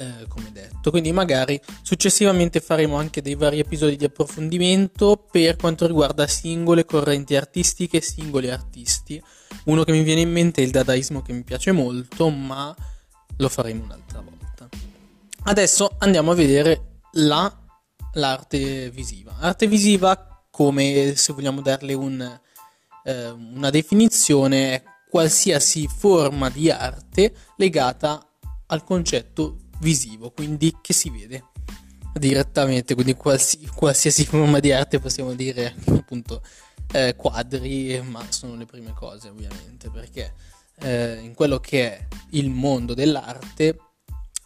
Eh, 0.00 0.28
come 0.28 0.52
detto, 0.52 0.92
quindi 0.92 1.10
magari 1.10 1.60
successivamente 1.82 2.60
faremo 2.60 2.94
anche 2.98 3.20
dei 3.20 3.34
vari 3.34 3.58
episodi 3.58 3.96
di 3.96 4.04
approfondimento 4.04 5.26
per 5.28 5.56
quanto 5.56 5.88
riguarda 5.88 6.28
singole 6.28 6.84
correnti 6.84 7.34
artistiche, 7.34 8.00
singoli 8.00 8.48
artisti. 8.48 9.20
Uno 9.64 9.82
che 9.82 9.90
mi 9.90 10.04
viene 10.04 10.20
in 10.20 10.30
mente 10.30 10.62
è 10.62 10.64
il 10.64 10.70
dadaismo 10.70 11.20
che 11.20 11.32
mi 11.32 11.42
piace 11.42 11.72
molto, 11.72 12.28
ma 12.28 12.72
lo 13.38 13.48
faremo 13.48 13.82
un'altra 13.82 14.20
volta. 14.20 14.68
Adesso 15.42 15.96
andiamo 15.98 16.30
a 16.30 16.34
vedere 16.36 17.00
la, 17.14 17.52
l'arte 18.12 18.90
visiva. 18.90 19.34
Arte 19.40 19.66
visiva, 19.66 20.44
come 20.48 21.16
se 21.16 21.32
vogliamo 21.32 21.60
darle 21.60 21.94
un, 21.94 22.40
eh, 23.04 23.30
una 23.30 23.70
definizione, 23.70 24.74
è 24.74 24.82
qualsiasi 25.10 25.88
forma 25.88 26.50
di 26.50 26.70
arte 26.70 27.34
legata 27.56 28.24
al 28.66 28.84
concetto 28.84 29.66
visivo, 29.80 30.30
quindi 30.30 30.76
che 30.80 30.92
si 30.92 31.10
vede 31.10 31.44
direttamente, 32.14 32.94
quindi 32.94 33.14
qualsi, 33.14 33.66
qualsiasi 33.74 34.24
forma 34.26 34.58
di 34.58 34.72
arte 34.72 34.98
possiamo 34.98 35.34
dire 35.34 35.74
appunto 35.86 36.42
eh, 36.92 37.14
quadri, 37.16 38.00
ma 38.02 38.24
sono 38.30 38.56
le 38.56 38.66
prime 38.66 38.92
cose 38.92 39.28
ovviamente, 39.28 39.90
perché 39.90 40.34
eh, 40.80 41.18
in 41.22 41.34
quello 41.34 41.58
che 41.58 41.98
è 41.98 42.06
il 42.30 42.50
mondo 42.50 42.94
dell'arte 42.94 43.78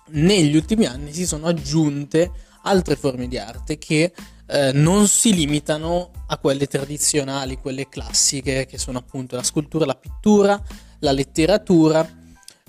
negli 0.08 0.56
ultimi 0.56 0.84
anni 0.84 1.12
si 1.12 1.26
sono 1.26 1.46
aggiunte 1.46 2.30
altre 2.62 2.96
forme 2.96 3.28
di 3.28 3.38
arte 3.38 3.78
che 3.78 4.12
eh, 4.46 4.72
non 4.72 5.08
si 5.08 5.34
limitano 5.34 6.10
a 6.26 6.36
quelle 6.38 6.66
tradizionali, 6.66 7.56
quelle 7.58 7.88
classiche, 7.88 8.66
che 8.66 8.78
sono 8.78 8.98
appunto 8.98 9.36
la 9.36 9.42
scultura, 9.42 9.86
la 9.86 9.94
pittura, 9.94 10.60
la 10.98 11.12
letteratura, 11.12 12.06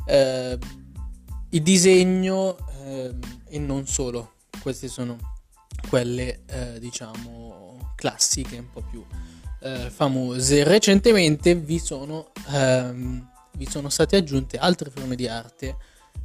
eh, 0.06 0.58
il 1.54 1.62
disegno 1.62 2.58
eh, 2.84 3.14
e 3.50 3.60
non 3.60 3.88
solo. 3.88 4.34
Queste 4.62 4.88
sono 4.88 5.18
quelle, 5.90 6.42
eh, 6.48 6.80
diciamo, 6.80 7.94
classiche, 7.96 8.58
un 8.58 8.70
po' 8.72 8.84
più 8.90 9.04
eh, 9.62 9.90
famose. 9.90 10.64
Recentemente 10.64 11.56
vi 11.56 11.80
sono, 11.80 12.32
ehm, 12.50 13.30
vi 13.58 13.68
sono 13.70 13.90
state 13.90 14.16
aggiunte 14.16 14.58
altre 14.58 14.90
forme 14.90 15.16
di 15.16 15.28
arte 15.28 15.76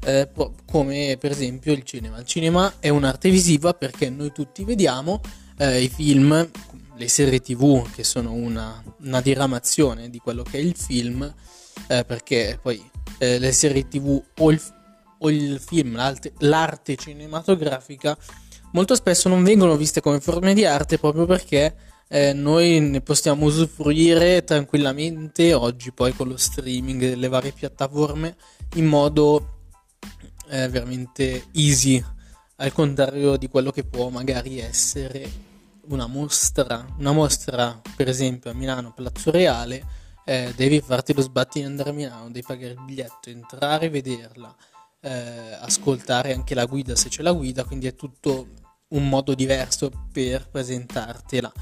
eh, 0.05 0.29
come 0.71 1.17
per 1.19 1.31
esempio 1.31 1.73
il 1.73 1.83
cinema. 1.83 2.19
Il 2.19 2.27
cinema 2.27 2.75
è 2.79 2.89
un'arte 2.89 3.31
visiva 3.31 3.75
perché 3.75 4.11
noi 4.11 4.33
tutti 4.33 4.65
vediamo 4.65 5.21
eh, 5.59 5.83
i 5.83 5.89
film, 5.89 6.51
le 6.97 7.09
serie 7.09 7.41
tv 7.41 7.91
che 7.93 8.05
sono 8.05 8.33
una, 8.33 8.83
una, 9.03 9.21
diramazione 9.21 10.11
di 10.11 10.19
quello 10.19 10.43
che 10.43 10.59
è 10.59 10.61
il 10.61 10.77
film, 10.77 11.23
eh, 11.89 12.05
perché 12.05 12.59
poi 12.61 12.83
eh, 13.19 13.39
le 13.39 13.53
serie 13.53 13.87
tv 13.89 14.21
o 14.39 14.51
il, 14.51 14.61
o 15.19 15.31
il 15.31 15.61
film, 15.61 15.95
l'arte, 15.97 16.33
l'arte 16.39 16.97
cinematografica, 16.97 18.17
molto 18.73 18.95
spesso 18.95 19.29
non 19.29 19.43
vengono 19.43 19.77
viste 19.77 20.01
come 20.01 20.21
forme 20.21 20.55
di 20.55 20.65
arte 20.65 20.99
proprio 20.99 21.27
perché 21.27 21.75
eh, 22.09 22.33
noi 22.33 22.81
ne 22.81 23.01
possiamo 23.01 23.45
usufruire 23.45 24.43
tranquillamente 24.45 25.53
oggi 25.53 25.93
poi 25.93 26.15
con 26.15 26.29
lo 26.29 26.37
streaming 26.37 27.01
delle 27.01 27.29
varie 27.29 27.53
piattaforme 27.53 28.37
in 28.75 28.87
modo 28.87 29.57
eh, 30.49 30.69
veramente 30.69 31.45
easy, 31.53 32.03
al 32.57 32.73
contrario 32.73 33.37
di 33.37 33.49
quello 33.49 33.71
che 33.71 33.85
può 33.85 34.09
magari 34.09 34.59
essere 34.59 35.47
una 35.89 36.07
mostra, 36.07 36.87
una 36.99 37.13
mostra 37.13 37.81
per 37.97 38.09
esempio 38.09 38.51
a 38.51 38.55
Milano 38.55 38.93
Palazzo 38.95 39.31
Reale, 39.31 39.85
eh, 40.25 40.53
devi 40.57 40.81
farti 40.81 41.15
lo 41.15 41.23
sbatti 41.23 41.61
di 41.61 41.67
andare 41.67 41.91
a 41.91 41.93
Milano, 41.93 42.27
devi 42.27 42.45
pagare 42.47 42.73
il 42.73 42.83
biglietto, 42.85 43.31
entrare, 43.31 43.89
vederla, 43.89 44.55
eh, 45.01 45.57
ascoltare 45.61 46.33
anche 46.33 46.55
la 46.55 46.65
guida 46.65 46.97
se 46.97 47.09
c'è 47.09 47.23
la 47.23 47.33
guida, 47.33 47.65
quindi 47.65 47.87
è 47.87 47.95
tutto 47.95 48.49
un 48.89 49.09
modo 49.09 49.35
diverso 49.35 49.91
per 50.13 50.49
presentartela. 50.49 51.53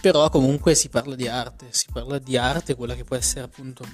Però 0.00 0.28
comunque 0.30 0.74
si 0.74 0.88
parla 0.88 1.14
di 1.14 1.26
arte, 1.28 1.66
si 1.70 1.86
parla 1.92 2.18
di 2.18 2.36
arte, 2.36 2.74
quella 2.74 2.94
che 2.94 3.04
può 3.04 3.16
essere 3.16 3.42
appunto 3.42 3.84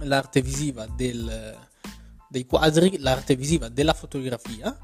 l'arte 0.00 0.42
visiva 0.42 0.86
del, 0.86 1.56
dei 2.28 2.46
quadri, 2.46 2.98
l'arte 2.98 3.36
visiva 3.36 3.68
della 3.68 3.94
fotografia 3.94 4.76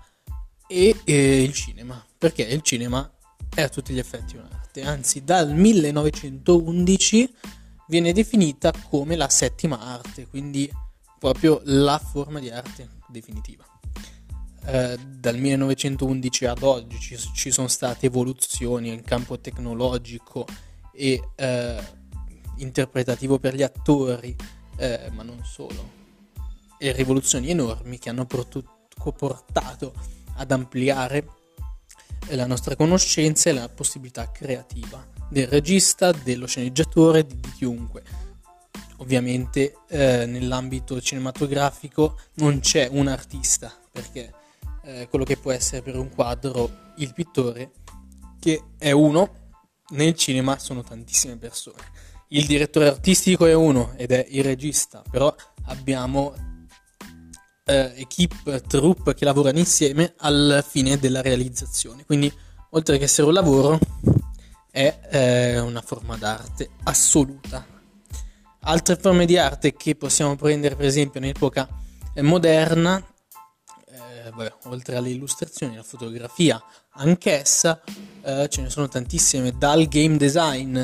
e, 0.68 1.00
e 1.04 1.42
il 1.42 1.52
cinema, 1.52 2.04
perché 2.16 2.42
il 2.42 2.62
cinema 2.62 3.10
è 3.54 3.62
a 3.62 3.68
tutti 3.68 3.92
gli 3.92 3.98
effetti 3.98 4.36
un'arte, 4.36 4.82
anzi 4.82 5.24
dal 5.24 5.52
1911 5.52 7.34
viene 7.88 8.12
definita 8.12 8.72
come 8.88 9.16
la 9.16 9.28
settima 9.28 9.80
arte, 9.80 10.26
quindi 10.28 10.70
proprio 11.18 11.60
la 11.64 11.98
forma 11.98 12.40
di 12.40 12.50
arte 12.50 12.88
definitiva. 13.08 13.64
Eh, 14.64 14.98
dal 14.98 15.38
1911 15.38 16.44
ad 16.46 16.62
oggi 16.62 16.98
ci, 16.98 17.16
ci, 17.16 17.50
sono 17.50 17.68
state 17.68 18.06
evoluzioni 18.06 18.92
in 18.92 19.02
campo 19.02 19.38
tecnologico 19.38 20.44
e 20.92 21.22
eh, 21.36 21.82
interpretativo 22.56 23.38
per 23.38 23.54
gli 23.54 23.62
attori, 23.62 24.34
eh, 24.76 25.10
ma 25.12 25.22
non 25.22 25.44
solo 25.44 26.04
e 26.78 26.92
rivoluzioni 26.92 27.50
enormi 27.50 27.98
che 27.98 28.10
hanno 28.10 28.26
portato 28.26 29.94
ad 30.34 30.50
ampliare 30.50 31.26
la 32.30 32.46
nostra 32.46 32.76
conoscenza 32.76 33.50
e 33.50 33.52
la 33.52 33.68
possibilità 33.68 34.30
creativa 34.30 35.04
del 35.28 35.46
regista, 35.46 36.12
dello 36.12 36.46
sceneggiatore, 36.46 37.26
di, 37.26 37.38
di 37.40 37.52
chiunque. 37.52 38.02
Ovviamente 38.98 39.76
eh, 39.88 40.26
nell'ambito 40.26 41.00
cinematografico 41.00 42.18
non 42.34 42.60
c'è 42.60 42.88
un 42.90 43.08
artista, 43.08 43.72
perché 43.92 44.32
eh, 44.84 45.08
quello 45.08 45.24
che 45.24 45.36
può 45.36 45.52
essere 45.52 45.82
per 45.82 45.96
un 45.96 46.10
quadro 46.10 46.92
il 46.96 47.12
pittore, 47.12 47.72
che 48.38 48.62
è 48.78 48.90
uno, 48.92 49.44
nel 49.90 50.14
cinema 50.14 50.58
sono 50.58 50.82
tantissime 50.82 51.36
persone. 51.36 51.82
Il 52.28 52.46
direttore 52.46 52.88
artistico 52.88 53.46
è 53.46 53.54
uno 53.54 53.92
ed 53.96 54.10
è 54.10 54.26
il 54.30 54.42
regista, 54.42 55.02
però 55.08 55.32
abbiamo 55.66 56.34
eh, 57.64 57.92
equip, 57.96 58.66
troupe 58.66 59.14
che 59.14 59.24
lavorano 59.24 59.58
insieme 59.58 60.14
al 60.18 60.64
fine 60.66 60.98
della 60.98 61.20
realizzazione. 61.20 62.04
Quindi, 62.04 62.32
oltre 62.70 62.98
che 62.98 63.04
essere 63.04 63.26
un 63.26 63.34
lavoro, 63.34 63.78
è 64.70 65.00
eh, 65.10 65.58
una 65.60 65.82
forma 65.82 66.16
d'arte 66.16 66.70
assoluta. 66.84 67.75
Altre 68.68 68.96
forme 68.96 69.26
di 69.26 69.38
arte 69.38 69.74
che 69.74 69.94
possiamo 69.94 70.34
prendere, 70.34 70.74
per 70.74 70.86
esempio, 70.86 71.20
in 71.20 71.26
epoca 71.26 71.68
eh, 72.12 72.20
moderna, 72.20 72.98
eh, 72.98 74.30
vabbè, 74.30 74.54
oltre 74.64 74.96
alle 74.96 75.10
illustrazioni, 75.10 75.76
la 75.76 75.84
fotografia, 75.84 76.60
anch'essa, 76.94 77.80
eh, 78.22 78.48
ce 78.48 78.62
ne 78.62 78.68
sono 78.68 78.88
tantissime, 78.88 79.52
dal 79.56 79.86
game 79.86 80.16
design, 80.16 80.82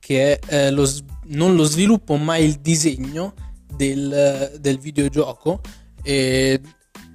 che 0.00 0.40
è 0.40 0.66
eh, 0.66 0.70
lo, 0.72 0.90
non 1.26 1.54
lo 1.54 1.62
sviluppo 1.62 2.16
ma 2.16 2.36
il 2.36 2.56
disegno 2.56 3.34
del, 3.76 4.56
del 4.58 4.78
videogioco, 4.80 5.60
e, 6.02 6.60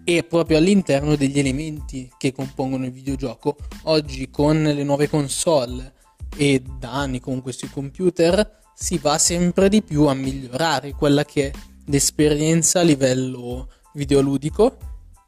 e 0.05 0.23
proprio 0.23 0.59
all'interno 0.59 1.17
degli 1.17 1.39
elementi 1.39 2.09
che 2.17 2.31
compongono 2.31 2.85
il 2.85 2.91
videogioco. 2.93 3.57
Oggi 3.83 4.29
con 4.29 4.63
le 4.63 4.83
nuove 4.83 5.09
console 5.09 5.93
e 6.37 6.63
da 6.79 6.93
anni 6.93 7.19
con 7.19 7.41
questi 7.41 7.69
computer 7.69 8.63
si 8.75 8.97
va 8.97 9.17
sempre 9.17 9.69
di 9.69 9.81
più 9.81 10.05
a 10.05 10.13
migliorare 10.13 10.91
quella 10.91 11.23
che 11.23 11.49
è 11.49 11.51
l'esperienza 11.85 12.81
a 12.81 12.83
livello 12.83 13.69
videoludico 13.93 14.77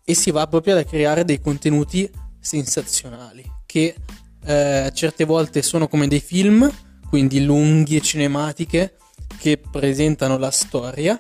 e 0.04 0.14
si 0.14 0.32
va 0.32 0.46
proprio 0.48 0.78
a 0.78 0.84
creare 0.84 1.24
dei 1.24 1.40
contenuti 1.40 2.10
sensazionali 2.40 3.44
che 3.66 3.96
eh, 4.44 4.92
certe 4.94 5.26
volte 5.26 5.62
sono 5.62 5.88
come 5.88 6.08
dei 6.08 6.20
film, 6.20 6.70
quindi 7.10 7.44
lunghi 7.44 7.96
e 7.96 8.02
cinematiche 8.02 8.98
che 9.38 9.58
presentano 9.58 10.38
la 10.38 10.52
storia 10.52 11.20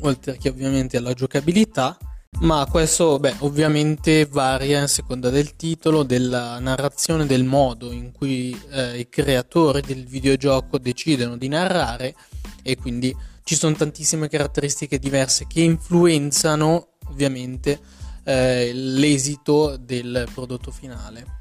oltre 0.00 0.36
che 0.38 0.48
ovviamente 0.48 0.96
alla 0.96 1.12
giocabilità, 1.12 1.96
ma 2.40 2.66
questo 2.70 3.18
beh, 3.18 3.36
ovviamente 3.40 4.26
varia 4.26 4.82
a 4.82 4.86
seconda 4.86 5.30
del 5.30 5.56
titolo, 5.56 6.02
della 6.02 6.58
narrazione, 6.58 7.26
del 7.26 7.44
modo 7.44 7.92
in 7.92 8.12
cui 8.12 8.58
eh, 8.70 8.98
i 8.98 9.08
creatori 9.08 9.82
del 9.82 10.06
videogioco 10.06 10.78
decidono 10.78 11.36
di 11.36 11.48
narrare 11.48 12.14
e 12.62 12.76
quindi 12.76 13.14
ci 13.44 13.56
sono 13.56 13.74
tantissime 13.74 14.28
caratteristiche 14.28 14.98
diverse 14.98 15.46
che 15.46 15.60
influenzano 15.60 16.96
ovviamente 17.08 17.78
eh, 18.24 18.70
l'esito 18.72 19.76
del 19.76 20.26
prodotto 20.32 20.70
finale. 20.70 21.38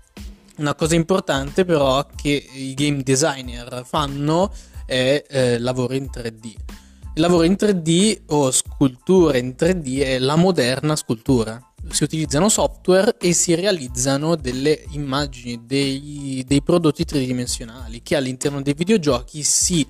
Una 0.58 0.76
cosa 0.76 0.96
importante 0.96 1.64
però 1.64 2.06
che 2.16 2.46
i 2.54 2.74
game 2.74 3.04
designer 3.04 3.84
fanno 3.86 4.52
è 4.86 5.24
eh, 5.30 5.60
lavoro 5.60 5.94
in 5.94 6.10
3D. 6.12 6.54
Lavoro 7.20 7.44
in 7.44 7.58
3D 7.60 8.22
o 8.28 8.50
scultura 8.50 9.38
in 9.38 9.54
3D 9.58 10.04
è 10.04 10.20
la 10.20 10.38
moderna 10.38 10.96
scultura. 10.96 11.62
Si 11.90 12.04
utilizzano 12.04 12.48
software 12.48 13.18
e 13.20 13.34
si 13.34 13.56
realizzano 13.56 14.38
delle 14.38 14.86
immagini, 14.92 15.60
dei, 15.66 16.46
dei 16.48 16.62
prodotti 16.62 17.04
tridimensionali 17.04 18.02
che 18.04 18.16
all'interno 18.16 18.62
dei 18.62 18.74
videogiochi 18.74 19.44
si 19.44 19.86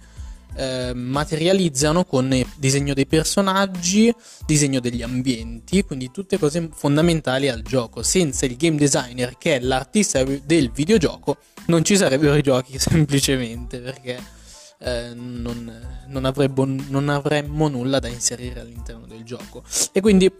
eh, 0.55 0.91
materializzano 0.95 2.03
con 2.03 2.35
disegno 2.55 2.95
dei 2.95 3.05
personaggi, 3.05 4.11
disegno 4.47 4.79
degli 4.79 5.03
ambienti, 5.03 5.83
quindi 5.83 6.09
tutte 6.09 6.39
cose 6.39 6.69
fondamentali 6.73 7.47
al 7.47 7.61
gioco. 7.61 8.01
Senza 8.01 8.47
il 8.47 8.55
game 8.55 8.77
designer, 8.77 9.37
che 9.37 9.57
è 9.57 9.59
l'artista 9.59 10.23
del 10.23 10.71
videogioco, 10.71 11.37
non 11.67 11.83
ci 11.83 11.95
sarebbero 11.95 12.33
i 12.33 12.41
giochi 12.41 12.77
semplicemente 12.81 13.77
perché 13.77 14.37
eh, 14.79 15.11
non, 15.13 16.05
non, 16.07 16.25
avremmo, 16.25 16.65
non, 16.87 17.09
avremmo, 17.09 17.67
nulla 17.67 17.99
da 17.99 18.07
inserire 18.07 18.61
all'interno 18.61 19.05
del 19.05 19.23
gioco. 19.23 19.63
E 19.91 20.01
quindi, 20.01 20.31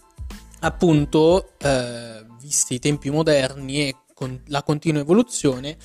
appunto, 0.62 1.54
eh, 1.58 2.26
visti 2.42 2.76
i 2.76 2.80
tempi 2.80 3.10
moderni 3.10 3.88
e 3.88 3.96
con 4.14 4.42
la 4.48 4.64
continua 4.64 5.02
evoluzione, 5.02 5.78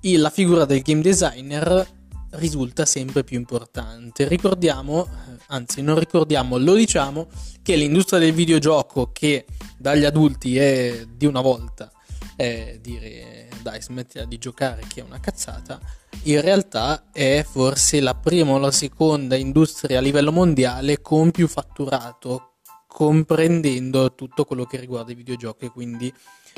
la 0.00 0.30
figura 0.30 0.66
del 0.66 0.82
game 0.82 1.00
designer 1.00 1.86
risulta 2.32 2.84
sempre 2.84 3.24
più 3.24 3.38
importante. 3.38 4.28
Ricordiamo, 4.28 5.08
anzi 5.48 5.80
non 5.82 5.98
ricordiamo, 5.98 6.58
lo 6.58 6.74
diciamo, 6.74 7.28
che 7.62 7.76
l'industria 7.76 8.18
del 8.18 8.32
videogioco 8.32 9.10
che 9.12 9.46
dagli 9.78 10.04
adulti 10.04 10.58
è 10.58 11.06
di 11.08 11.26
una 11.26 11.40
volta 11.40 11.90
è 12.36 12.78
dire 12.80 13.48
dai 13.62 13.80
smettila 13.80 14.24
di 14.24 14.38
giocare 14.38 14.82
che 14.88 15.00
è 15.00 15.04
una 15.04 15.20
cazzata, 15.20 15.80
in 16.24 16.40
realtà 16.40 17.10
è 17.12 17.44
forse 17.48 18.00
la 18.00 18.14
prima 18.14 18.52
o 18.52 18.58
la 18.58 18.70
seconda 18.70 19.36
industria 19.36 19.98
a 19.98 20.02
livello 20.02 20.32
mondiale 20.32 21.00
con 21.00 21.30
più 21.30 21.48
fatturato, 21.48 22.56
comprendendo 22.86 24.14
tutto 24.14 24.44
quello 24.44 24.64
che 24.64 24.78
riguarda 24.78 25.12
i 25.12 25.16
videogiochi, 25.16 25.68
quindi 25.68 26.12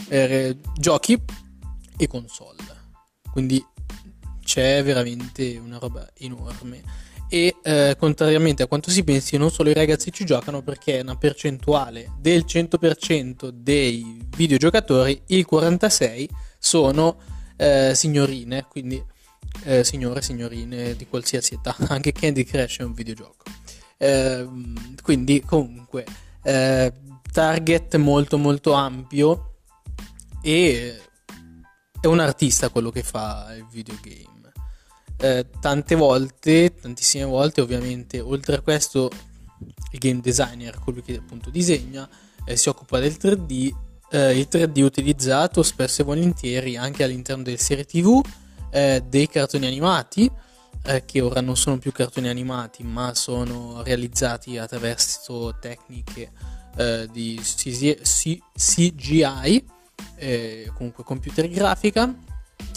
eh, 0.08 0.58
giochi 0.74 1.20
e 1.96 2.06
console. 2.06 2.62
Quindi 3.30 3.64
c'è 4.42 4.82
veramente 4.82 5.58
una 5.58 5.78
roba 5.78 6.08
enorme 6.14 6.82
e 7.28 7.56
eh, 7.62 7.96
contrariamente 7.98 8.62
a 8.62 8.66
quanto 8.66 8.90
si 8.90 9.02
pensi 9.02 9.36
non 9.36 9.50
solo 9.50 9.70
i 9.70 9.74
ragazzi 9.74 10.12
ci 10.12 10.24
giocano 10.24 10.62
perché 10.62 10.98
è 10.98 11.02
una 11.02 11.16
percentuale 11.16 12.12
del 12.20 12.44
100% 12.46 13.48
dei 13.48 14.26
videogiocatori 14.36 15.22
il 15.26 15.46
46% 15.50 16.28
sono 16.58 17.16
eh, 17.56 17.92
signorine. 17.94 18.66
Quindi 18.68 19.02
eh, 19.64 19.84
signore 19.84 20.22
signorine 20.22 20.94
di 20.96 21.06
qualsiasi 21.06 21.54
età. 21.54 21.74
Anche 21.88 22.12
Candy 22.12 22.44
Crush 22.44 22.78
è 22.78 22.82
un 22.82 22.92
videogioco. 22.92 23.44
Ehm, 23.98 24.96
quindi 25.02 25.40
comunque 25.40 26.04
eh, 26.42 26.92
target 27.32 27.96
molto 27.96 28.36
molto 28.36 28.72
ampio 28.72 29.54
e 30.42 31.00
è 31.98 32.06
un 32.06 32.20
artista 32.20 32.68
quello 32.68 32.90
che 32.90 33.02
fa 33.02 33.54
il 33.56 33.66
videogame 33.70 34.45
eh, 35.18 35.46
tante 35.60 35.94
volte, 35.94 36.74
tantissime 36.74 37.24
volte 37.24 37.60
ovviamente, 37.60 38.20
oltre 38.20 38.56
a 38.56 38.60
questo 38.60 39.10
il 39.92 39.98
game 39.98 40.20
designer, 40.20 40.78
colui 40.78 41.02
che 41.02 41.16
appunto 41.16 41.50
disegna, 41.50 42.08
eh, 42.44 42.56
si 42.56 42.68
occupa 42.68 42.98
del 42.98 43.16
3D, 43.18 43.74
eh, 44.10 44.38
il 44.38 44.48
3D 44.50 44.82
utilizzato 44.82 45.62
spesso 45.62 46.02
e 46.02 46.04
volentieri 46.04 46.76
anche 46.76 47.04
all'interno 47.04 47.42
delle 47.42 47.56
serie 47.56 47.84
tv, 47.84 48.20
eh, 48.70 49.02
dei 49.08 49.28
cartoni 49.28 49.66
animati, 49.66 50.30
eh, 50.82 51.04
che 51.04 51.20
ora 51.20 51.40
non 51.40 51.56
sono 51.56 51.78
più 51.78 51.92
cartoni 51.92 52.28
animati 52.28 52.84
ma 52.84 53.14
sono 53.14 53.82
realizzati 53.82 54.58
attraverso 54.58 55.56
tecniche 55.60 56.30
di 57.10 57.40
CGI, 57.42 59.64
comunque 60.74 61.04
computer 61.04 61.48
grafica, 61.48 62.14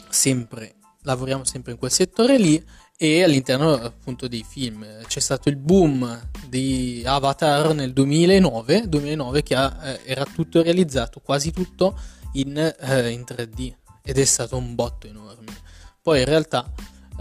sempre 0.08 0.79
lavoriamo 1.04 1.44
sempre 1.44 1.72
in 1.72 1.78
quel 1.78 1.92
settore 1.92 2.38
lì 2.38 2.64
e 2.98 3.24
all'interno 3.24 3.74
appunto 3.74 4.28
dei 4.28 4.46
film. 4.48 4.86
C'è 5.08 5.20
stato 5.20 5.48
il 5.48 5.56
boom 5.56 6.30
di 6.48 7.02
Avatar 7.06 7.74
nel 7.74 7.94
2009, 7.94 8.90
2009 8.90 9.44
che 9.44 9.56
ha, 9.56 9.78
eh, 9.84 10.02
era 10.04 10.26
tutto 10.26 10.62
realizzato 10.62 11.22
quasi 11.22 11.52
tutto 11.52 11.98
in, 12.34 12.58
eh, 12.58 13.10
in, 13.10 13.24
3D 13.26 13.74
ed 14.04 14.18
è 14.18 14.26
stato 14.26 14.58
un 14.58 14.76
botto 14.76 15.08
enorme. 15.08 15.56
Poi 16.02 16.20
in 16.20 16.26
realtà 16.26 16.70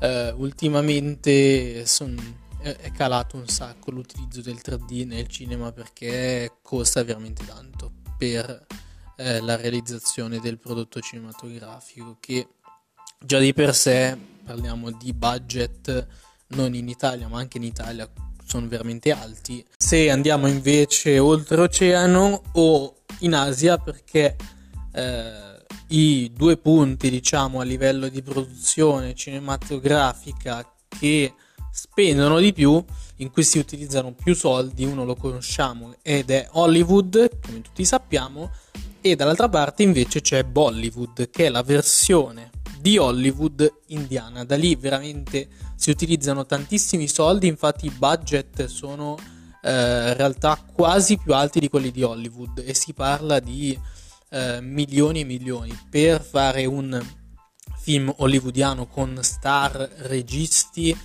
eh, 0.00 0.32
ultimamente 0.36 1.86
son, 1.86 2.16
è 2.60 2.90
calato 2.90 3.36
un 3.36 3.46
sacco 3.46 3.92
l'utilizzo 3.92 4.40
del 4.40 4.60
3D 4.60 5.06
nel 5.06 5.28
cinema 5.28 5.70
perché 5.70 6.58
costa 6.60 7.04
veramente 7.04 7.44
tanto 7.44 7.92
per 8.16 8.66
eh, 9.16 9.40
la 9.40 9.56
realizzazione 9.56 10.40
del 10.40 10.58
prodotto 10.58 11.00
cinematografico 11.00 12.16
che 12.18 12.48
Già 13.20 13.38
di 13.40 13.52
per 13.52 13.74
sé 13.74 14.16
parliamo 14.44 14.92
di 14.92 15.12
budget 15.12 16.06
non 16.48 16.74
in 16.74 16.88
Italia 16.88 17.26
ma 17.26 17.38
anche 17.38 17.58
in 17.58 17.64
Italia 17.64 18.08
sono 18.44 18.68
veramente 18.68 19.10
alti. 19.10 19.64
Se 19.76 20.08
andiamo 20.08 20.46
invece 20.46 21.18
oltreoceano 21.18 22.42
o 22.52 22.94
in 23.20 23.34
Asia 23.34 23.76
perché 23.76 24.36
eh, 24.92 25.48
i 25.88 26.32
due 26.32 26.56
punti 26.58 27.10
diciamo 27.10 27.60
a 27.60 27.64
livello 27.64 28.08
di 28.08 28.22
produzione 28.22 29.14
cinematografica 29.14 30.64
che 30.88 31.34
spendono 31.72 32.38
di 32.38 32.52
più, 32.52 32.82
in 33.16 33.30
cui 33.30 33.42
si 33.42 33.58
utilizzano 33.58 34.12
più 34.12 34.34
soldi, 34.34 34.84
uno 34.84 35.04
lo 35.04 35.16
conosciamo 35.16 35.94
ed 36.02 36.30
è 36.30 36.48
Hollywood, 36.52 37.40
come 37.44 37.60
tutti 37.62 37.84
sappiamo, 37.84 38.50
e 39.00 39.16
dall'altra 39.16 39.48
parte 39.48 39.82
invece 39.82 40.20
c'è 40.20 40.44
Bollywood, 40.44 41.30
che 41.30 41.46
è 41.46 41.48
la 41.48 41.62
versione 41.62 42.50
di 42.80 42.98
Hollywood 42.98 43.80
indiana. 43.86 44.44
Da 44.44 44.56
lì 44.56 44.74
veramente 44.74 45.48
si 45.76 45.90
utilizzano 45.90 46.46
tantissimi 46.46 47.08
soldi, 47.08 47.46
infatti 47.46 47.86
i 47.86 47.90
budget 47.90 48.66
sono 48.66 49.16
eh, 49.62 49.70
in 49.70 50.14
realtà 50.16 50.56
quasi 50.72 51.18
più 51.18 51.34
alti 51.34 51.60
di 51.60 51.68
quelli 51.68 51.90
di 51.90 52.02
Hollywood 52.02 52.62
e 52.64 52.74
si 52.74 52.92
parla 52.92 53.40
di 53.40 53.78
eh, 54.30 54.60
milioni 54.60 55.20
e 55.20 55.24
milioni 55.24 55.78
per 55.90 56.22
fare 56.22 56.64
un 56.66 57.04
film 57.80 58.12
hollywoodiano 58.16 58.86
con 58.86 59.18
star, 59.22 59.76
registi 60.02 60.96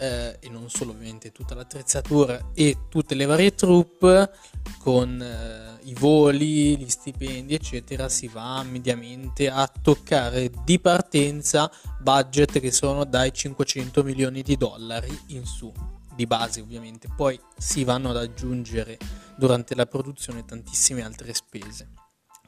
eh, 0.00 0.38
e 0.40 0.48
non 0.48 0.70
solo 0.70 0.92
ovviamente 0.92 1.30
tutta 1.30 1.54
l'attrezzatura 1.54 2.52
e 2.54 2.86
tutte 2.88 3.14
le 3.14 3.26
varie 3.26 3.54
troupe 3.54 4.30
con 4.78 5.20
eh, 5.20 5.78
i 5.88 5.94
voli, 5.94 6.78
gli 6.78 6.88
stipendi, 6.88 7.54
eccetera, 7.54 8.08
si 8.08 8.26
va 8.26 8.62
mediamente 8.62 9.50
a 9.50 9.68
toccare 9.68 10.50
di 10.64 10.80
partenza 10.80 11.70
budget 12.00 12.60
che 12.60 12.72
sono 12.72 13.04
dai 13.04 13.32
500 13.32 14.02
milioni 14.02 14.40
di 14.42 14.56
dollari 14.56 15.16
in 15.28 15.44
su, 15.44 15.70
di 16.14 16.26
base 16.26 16.62
ovviamente. 16.62 17.08
Poi 17.14 17.38
si 17.58 17.84
vanno 17.84 18.10
ad 18.10 18.16
aggiungere 18.16 18.96
durante 19.36 19.74
la 19.74 19.86
produzione 19.86 20.46
tantissime 20.46 21.02
altre 21.02 21.34
spese. 21.34 21.88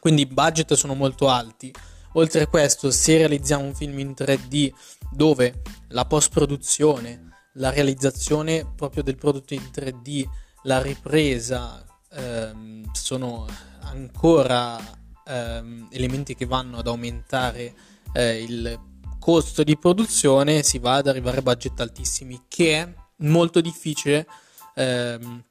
Quindi 0.00 0.22
i 0.22 0.26
budget 0.26 0.72
sono 0.72 0.94
molto 0.94 1.28
alti. 1.28 1.72
Oltre 2.14 2.42
a 2.42 2.46
questo, 2.46 2.90
se 2.90 3.18
realizziamo 3.18 3.64
un 3.64 3.74
film 3.74 3.98
in 3.98 4.14
3D 4.16 4.72
dove 5.10 5.62
la 5.88 6.04
post-produzione, 6.04 7.31
la 7.54 7.70
realizzazione 7.70 8.70
proprio 8.74 9.02
del 9.02 9.16
prodotto 9.16 9.54
in 9.54 9.70
3D, 9.72 10.24
la 10.64 10.80
ripresa, 10.80 11.84
ehm, 12.12 12.90
sono 12.92 13.46
ancora 13.80 14.78
ehm, 15.26 15.88
elementi 15.90 16.34
che 16.34 16.46
vanno 16.46 16.78
ad 16.78 16.86
aumentare 16.86 17.74
eh, 18.12 18.42
il 18.42 18.80
costo 19.18 19.62
di 19.62 19.76
produzione, 19.78 20.62
si 20.62 20.78
va 20.78 20.94
ad 20.94 21.08
arrivare 21.08 21.38
a 21.38 21.42
budget 21.42 21.78
altissimi, 21.80 22.42
che 22.48 22.80
è 22.80 22.94
molto 23.18 23.60
difficile. 23.60 24.26
Ehm, 24.74 25.44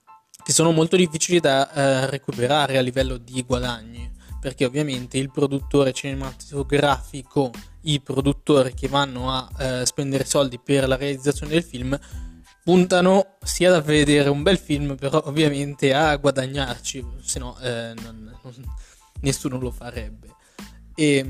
che 0.44 0.54
sono 0.54 0.72
molto 0.72 0.96
difficili 0.96 1.40
da 1.40 1.72
eh, 1.72 2.10
recuperare 2.10 2.80
a 2.80 2.82
livello 2.82 3.18
di 3.18 3.44
guadagni 3.44 4.12
perché 4.42 4.66
ovviamente 4.66 5.20
il 5.20 5.30
produttore 5.30 5.94
cinematografico, 5.94 7.52
i 7.82 8.00
produttori 8.00 8.74
che 8.74 8.88
vanno 8.88 9.32
a 9.32 9.50
eh, 9.58 9.86
spendere 9.86 10.26
soldi 10.26 10.60
per 10.60 10.88
la 10.88 10.98
realizzazione 10.98 11.54
del 11.54 11.64
film 11.64 11.98
puntano 12.64 13.38
sia 13.44 13.76
a 13.76 13.82
vedere 13.82 14.30
un 14.30 14.44
bel 14.44 14.58
film, 14.58 14.96
però 14.96 15.22
ovviamente 15.26 15.94
a 15.94 16.16
guadagnarci, 16.16 17.06
se 17.22 17.40
no 17.40 17.58
eh, 17.60 17.94
non, 18.02 18.38
non, 18.42 18.54
nessuno 19.22 19.60
lo 19.60 19.72
farebbe. 19.72 20.36
E, 20.94 21.26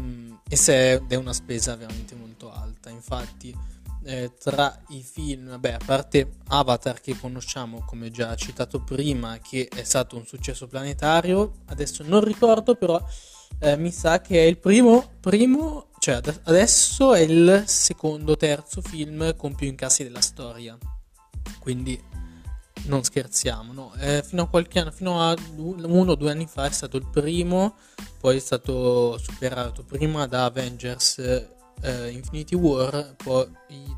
e 0.47 0.55
se 0.55 1.05
è 1.07 1.15
una 1.15 1.33
spesa 1.33 1.75
veramente 1.75 2.15
molto 2.15 2.51
alta, 2.51 2.89
infatti 2.89 3.55
eh, 4.03 4.33
tra 4.37 4.77
i 4.89 5.03
film, 5.03 5.57
beh, 5.59 5.73
a 5.75 5.79
parte 5.85 6.37
Avatar 6.47 6.99
che 6.99 7.17
conosciamo 7.17 7.83
come 7.85 8.09
già 8.09 8.35
citato 8.35 8.81
prima, 8.81 9.37
che 9.37 9.69
è 9.73 9.83
stato 9.83 10.17
un 10.17 10.25
successo 10.25 10.67
planetario, 10.67 11.59
adesso 11.67 12.03
non 12.05 12.23
ricordo 12.23 12.75
però 12.75 13.01
eh, 13.59 13.77
mi 13.77 13.91
sa 13.91 14.19
che 14.19 14.43
è 14.43 14.45
il 14.45 14.57
primo, 14.57 15.11
primo 15.19 15.90
cioè 16.01 16.15
ad- 16.15 16.41
adesso 16.45 17.13
è 17.13 17.19
il 17.19 17.63
secondo, 17.67 18.35
terzo 18.35 18.81
film 18.81 19.35
con 19.35 19.53
più 19.53 19.67
incassi 19.67 20.01
della 20.01 20.19
storia. 20.19 20.75
Quindi 21.59 22.03
non 22.85 23.03
scherziamo, 23.03 23.71
no? 23.71 23.93
Eh, 23.99 24.23
fino 24.23 24.41
a 24.41 24.47
qualche 24.47 24.79
anno, 24.79 24.89
fino 24.89 25.21
a 25.21 25.35
uno 25.57 26.11
o 26.11 26.15
due 26.15 26.31
anni 26.31 26.47
fa 26.47 26.65
è 26.65 26.71
stato 26.71 26.97
il 26.97 27.05
primo, 27.05 27.75
poi 28.19 28.37
è 28.37 28.39
stato 28.39 29.15
superato 29.19 29.83
prima 29.83 30.25
da 30.25 30.45
Avengers 30.45 31.19
eh, 31.19 32.09
Infinity 32.09 32.55
War, 32.55 33.13
poi 33.15 33.47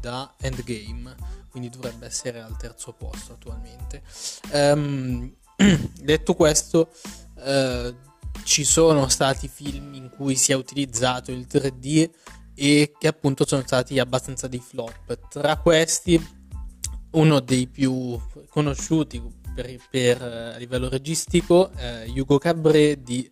da 0.01 0.33
Endgame, 0.41 1.15
quindi 1.49 1.69
dovrebbe 1.69 2.07
essere 2.07 2.41
al 2.41 2.57
terzo 2.57 2.91
posto 2.91 3.31
attualmente. 3.31 4.03
Um, 4.51 5.33
detto 6.01 6.35
questo, 6.35 6.91
eh, 7.37 7.95
ci 8.43 8.63
sono 8.63 9.07
stati 9.07 9.47
film 9.47 9.93
in 9.93 10.09
cui 10.09 10.35
si 10.35 10.51
è 10.51 10.55
utilizzato 10.55 11.31
il 11.31 11.47
3D 11.49 12.09
e 12.55 12.93
che 12.97 13.07
appunto 13.07 13.45
sono 13.45 13.63
stati 13.65 13.99
abbastanza 13.99 14.47
dei 14.47 14.59
flop. 14.59 15.29
Tra 15.29 15.57
questi, 15.57 16.21
uno 17.11 17.39
dei 17.39 17.67
più 17.67 18.19
conosciuti 18.49 19.21
per, 19.53 19.77
per 19.89 20.21
a 20.21 20.57
livello 20.57 20.89
registico 20.89 21.71
è 21.71 22.05
Hugo 22.07 22.37
Cabré 22.37 23.01
di 23.01 23.29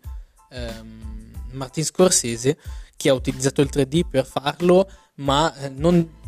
ehm, 0.50 1.32
Martin 1.52 1.84
Scorsese 1.84 2.58
che 2.96 3.10
ha 3.10 3.14
utilizzato 3.14 3.62
il 3.62 3.70
3D 3.72 4.02
per 4.08 4.26
farlo, 4.26 4.88
ma 5.16 5.54
eh, 5.56 5.70
non 5.70 6.20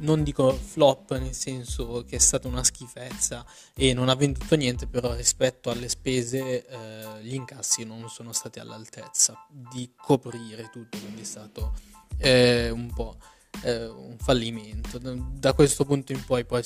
non 0.00 0.22
dico 0.22 0.52
flop 0.52 1.16
nel 1.18 1.34
senso 1.34 2.04
che 2.06 2.16
è 2.16 2.18
stata 2.18 2.48
una 2.48 2.64
schifezza 2.64 3.44
e 3.74 3.92
non 3.94 4.08
ha 4.08 4.14
venduto 4.14 4.54
niente, 4.56 4.86
però 4.86 5.14
rispetto 5.14 5.70
alle 5.70 5.88
spese 5.88 6.66
eh, 6.66 7.22
gli 7.22 7.34
incassi 7.34 7.84
non 7.84 8.08
sono 8.08 8.32
stati 8.32 8.58
all'altezza 8.58 9.46
di 9.48 9.90
coprire 9.96 10.68
tutto, 10.70 10.98
quindi 10.98 11.22
è 11.22 11.24
stato 11.24 11.72
eh, 12.18 12.70
un 12.70 12.92
po' 12.92 13.16
eh, 13.62 13.86
un 13.86 14.16
fallimento. 14.18 14.98
Da 14.98 15.52
questo 15.52 15.84
punto 15.84 16.12
in 16.12 16.24
poi, 16.24 16.44
poi 16.44 16.62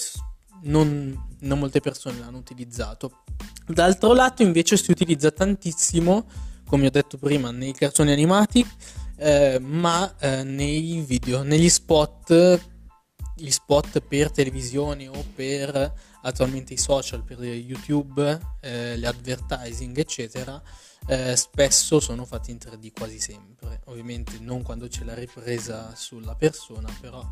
non, 0.63 1.29
non 1.41 1.59
molte 1.59 1.81
persone 1.81 2.19
l'hanno 2.19 2.39
utilizzato. 2.39 3.23
D'altro 3.67 4.13
lato 4.13 4.43
invece 4.43 4.77
si 4.77 4.91
utilizza 4.91 5.31
tantissimo, 5.31 6.27
come 6.67 6.87
ho 6.87 6.91
detto 6.91 7.19
prima, 7.19 7.51
nei 7.51 7.73
cartoni 7.73 8.13
animati, 8.13 8.67
eh, 9.17 9.59
ma 9.61 10.15
eh, 10.19 10.43
nei 10.43 11.05
video, 11.07 11.43
negli 11.43 11.69
spot 11.69 12.73
gli 13.35 13.51
spot 13.51 14.01
per 14.01 14.31
televisione 14.31 15.09
o 15.09 15.25
per 15.35 15.93
attualmente 16.23 16.75
i 16.75 16.79
social, 16.79 17.23
per 17.25 17.41
YouTube, 17.41 18.41
eh, 18.61 18.97
le 18.97 19.07
advertising, 19.07 19.97
eccetera, 19.99 20.63
eh, 21.07 21.37
spesso 21.37 22.01
sono 22.01 22.25
fatti 22.25 22.51
in 22.51 22.59
3D 22.59 22.93
quasi 22.93 23.19
sempre. 23.19 23.81
Ovviamente 23.87 24.39
non 24.41 24.63
quando 24.63 24.89
c'è 24.89 25.05
la 25.05 25.15
ripresa 25.15 25.95
sulla 25.95 26.35
persona, 26.35 26.89
però 27.01 27.23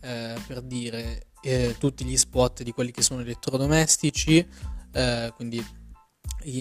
eh, 0.00 0.34
per 0.46 0.62
dire 0.62 1.28
eh, 1.42 1.76
tutti 1.78 2.04
gli 2.04 2.16
spot 2.16 2.62
di 2.62 2.72
quelli 2.72 2.90
che 2.90 3.02
sono 3.02 3.20
elettrodomestici, 3.20 4.46
eh, 4.92 5.32
quindi 5.36 5.80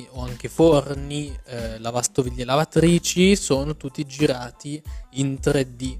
o 0.10 0.22
anche 0.22 0.48
forni, 0.48 1.36
eh, 1.46 1.80
lavastoviglie 1.80 2.44
lavatrici, 2.44 3.36
sono 3.36 3.76
tutti 3.78 4.06
girati 4.06 4.82
in 5.12 5.40
3D 5.42 5.98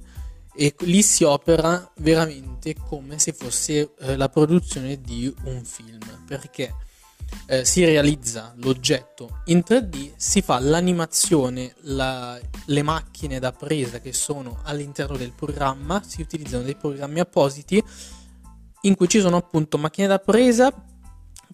e 0.54 0.76
lì 0.80 1.02
si 1.02 1.24
opera 1.24 1.92
veramente 1.98 2.76
come 2.76 3.20
se 3.20 3.34
fosse 3.34 3.94
eh, 4.00 4.16
la 4.16 4.30
produzione 4.30 5.00
di 5.00 5.34
un 5.46 5.64
film 5.64 6.00
perché 6.28 6.74
eh, 7.48 7.66
si 7.66 7.84
realizza 7.86 8.54
l'oggetto 8.58 9.42
in 9.46 9.64
3D, 9.66 10.12
si 10.16 10.42
fa 10.42 10.60
l'animazione, 10.60 11.74
la, 11.82 12.40
le 12.66 12.82
macchine 12.82 13.40
da 13.40 13.52
presa 13.52 14.00
che 14.00 14.14
sono 14.14 14.60
all'interno 14.64 15.18
del 15.18 15.32
programma, 15.32 16.02
si 16.06 16.22
utilizzano 16.22 16.64
dei 16.64 16.76
programmi 16.76 17.20
appositi 17.20 17.84
in 18.82 18.96
cui 18.96 19.08
ci 19.08 19.20
sono 19.20 19.38
appunto 19.38 19.78
macchine 19.78 20.08
da 20.08 20.20
presa 20.20 20.74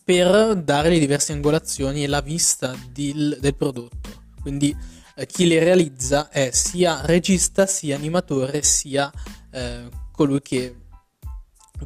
per 0.03 0.55
dare 0.55 0.89
le 0.89 0.99
diverse 0.99 1.33
angolazioni 1.33 2.03
e 2.03 2.07
la 2.07 2.21
vista 2.21 2.75
del, 2.89 3.37
del 3.39 3.55
prodotto. 3.55 4.25
Quindi 4.41 4.75
chi 5.25 5.47
le 5.47 5.59
realizza 5.59 6.29
è 6.29 6.51
sia 6.51 7.01
regista, 7.05 7.65
sia 7.65 7.95
animatore, 7.95 8.61
sia 8.61 9.11
eh, 9.51 9.89
colui 10.11 10.41
che 10.41 10.75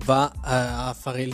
va 0.06 0.32
a, 0.42 0.90
a 0.90 0.94
fare 0.94 1.30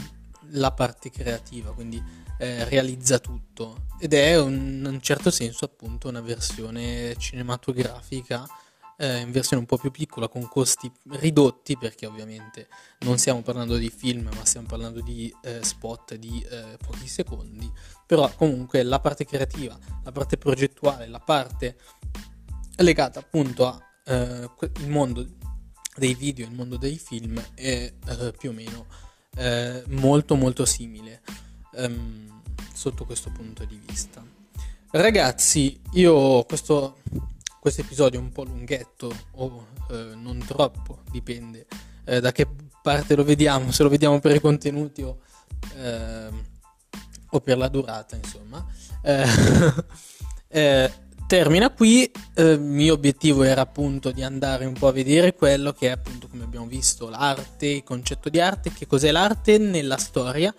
la 0.51 0.71
parte 0.71 1.09
creativa, 1.09 1.71
quindi 1.73 2.01
eh, 2.37 2.63
realizza 2.65 3.19
tutto. 3.19 3.85
Ed 3.99 4.13
è 4.13 4.39
un, 4.39 4.53
in 4.53 4.85
un 4.85 5.01
certo 5.01 5.31
senso 5.31 5.65
appunto 5.65 6.07
una 6.07 6.21
versione 6.21 7.15
cinematografica 7.17 8.45
eh, 8.97 9.19
in 9.19 9.31
versione 9.31 9.61
un 9.61 9.67
po' 9.67 9.77
più 9.77 9.91
piccola 9.91 10.27
con 10.27 10.47
costi 10.47 10.91
ridotti 11.11 11.77
perché 11.77 12.05
ovviamente 12.05 12.67
non 12.99 13.17
stiamo 13.17 13.41
parlando 13.41 13.77
di 13.77 13.89
film 13.89 14.29
ma 14.35 14.43
stiamo 14.43 14.67
parlando 14.67 15.01
di 15.01 15.33
eh, 15.43 15.63
spot 15.63 16.15
di 16.15 16.45
eh, 16.49 16.77
pochi 16.85 17.07
secondi. 17.07 17.71
Però 18.05 18.29
comunque 18.35 18.83
la 18.83 18.99
parte 18.99 19.25
creativa 19.25 19.77
la 20.03 20.11
parte 20.11 20.37
progettuale 20.37 21.07
la 21.07 21.19
parte 21.19 21.77
legata 22.77 23.19
appunto 23.19 23.67
al 23.67 24.49
eh, 24.59 24.71
mondo 24.87 25.25
dei 25.95 26.13
video 26.13 26.45
il 26.45 26.53
mondo 26.53 26.77
dei 26.77 26.97
film 26.97 27.41
è 27.53 27.91
eh, 28.07 28.33
più 28.37 28.49
o 28.49 28.53
meno 28.53 28.85
eh, 29.35 29.83
molto 29.87 30.35
molto 30.35 30.65
simile 30.65 31.21
ehm, 31.75 32.41
sotto 32.73 33.05
questo 33.05 33.31
punto 33.31 33.65
di 33.65 33.79
vista. 33.85 34.23
Ragazzi 34.89 35.79
io 35.93 36.43
questo 36.45 36.99
questo 37.67 37.81
episodio 37.81 38.21
un 38.21 38.31
po' 38.31 38.45
lunghetto 38.45 39.13
o 39.31 39.67
eh, 39.91 40.15
non 40.15 40.41
troppo, 40.47 40.99
dipende 41.11 41.65
eh, 42.05 42.21
da 42.21 42.31
che 42.31 42.47
parte 42.81 43.13
lo 43.13 43.25
vediamo, 43.25 43.73
se 43.73 43.83
lo 43.83 43.89
vediamo 43.89 44.21
per 44.21 44.35
i 44.35 44.39
contenuti 44.39 45.01
o, 45.01 45.17
eh, 45.75 46.29
o 47.29 47.39
per 47.41 47.57
la 47.57 47.67
durata, 47.67 48.15
insomma. 48.15 48.65
Eh, 49.01 49.25
eh, 50.47 50.91
termina 51.27 51.69
qui, 51.71 52.09
eh, 52.35 52.51
il 52.51 52.61
mio 52.61 52.93
obiettivo 52.93 53.43
era 53.43 53.59
appunto 53.59 54.11
di 54.11 54.23
andare 54.23 54.63
un 54.63 54.73
po' 54.73 54.87
a 54.87 54.93
vedere 54.93 55.33
quello 55.33 55.73
che 55.73 55.87
è 55.87 55.91
appunto 55.91 56.29
come 56.29 56.45
abbiamo 56.45 56.67
visto 56.67 57.09
l'arte, 57.09 57.67
il 57.67 57.83
concetto 57.83 58.29
di 58.29 58.39
arte, 58.39 58.71
che 58.71 58.87
cos'è 58.87 59.11
l'arte 59.11 59.57
nella 59.57 59.97
storia, 59.97 60.55